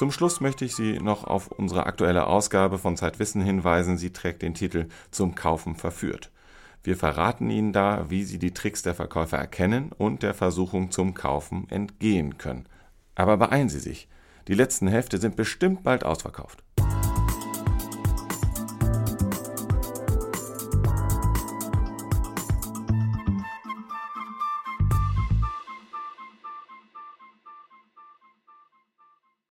Zum 0.00 0.12
Schluss 0.12 0.40
möchte 0.40 0.64
ich 0.64 0.74
Sie 0.74 0.98
noch 0.98 1.24
auf 1.24 1.48
unsere 1.48 1.84
aktuelle 1.84 2.26
Ausgabe 2.26 2.78
von 2.78 2.96
Zeitwissen 2.96 3.42
hinweisen. 3.42 3.98
Sie 3.98 4.14
trägt 4.14 4.40
den 4.40 4.54
Titel 4.54 4.88
Zum 5.10 5.34
Kaufen 5.34 5.74
verführt. 5.74 6.30
Wir 6.82 6.96
verraten 6.96 7.50
Ihnen 7.50 7.74
da, 7.74 8.06
wie 8.08 8.24
Sie 8.24 8.38
die 8.38 8.54
Tricks 8.54 8.80
der 8.80 8.94
Verkäufer 8.94 9.36
erkennen 9.36 9.92
und 9.92 10.22
der 10.22 10.32
Versuchung 10.32 10.90
zum 10.90 11.12
Kaufen 11.12 11.66
entgehen 11.68 12.38
können. 12.38 12.64
Aber 13.14 13.36
beeilen 13.36 13.68
Sie 13.68 13.78
sich. 13.78 14.08
Die 14.48 14.54
letzten 14.54 14.88
Hefte 14.88 15.18
sind 15.18 15.36
bestimmt 15.36 15.82
bald 15.82 16.02
ausverkauft. 16.02 16.64